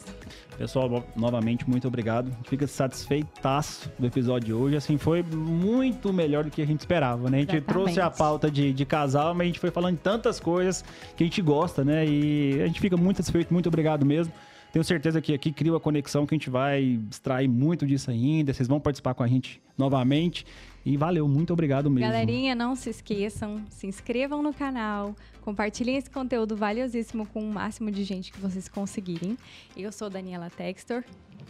[0.57, 2.29] Pessoal, no- novamente, muito obrigado.
[2.29, 4.77] A gente fica satisfeitaço do episódio de hoje.
[4.77, 7.39] Assim, foi muito melhor do que a gente esperava, né?
[7.39, 7.67] A gente Exatamente.
[7.87, 10.78] trouxe a pauta de, de casal, mas a gente foi falando de tantas coisas
[11.17, 12.07] que a gente gosta, né?
[12.07, 13.53] E a gente fica muito satisfeito.
[13.53, 14.33] Muito obrigado mesmo.
[14.73, 18.53] Tenho certeza que aqui cria uma conexão que a gente vai extrair muito disso ainda.
[18.53, 20.45] Vocês vão participar com a gente novamente.
[20.85, 22.11] E valeu, muito obrigado mesmo.
[22.11, 27.91] Galerinha, não se esqueçam, se inscrevam no canal, compartilhem esse conteúdo valiosíssimo com o máximo
[27.91, 29.37] de gente que vocês conseguirem.
[29.77, 31.03] Eu sou Daniela Textor.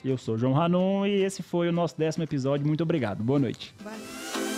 [0.05, 2.67] Eu sou João Ranum e esse foi o nosso décimo episódio.
[2.67, 3.23] Muito obrigado.
[3.23, 3.75] Boa noite.
[3.83, 4.58] Boa noite.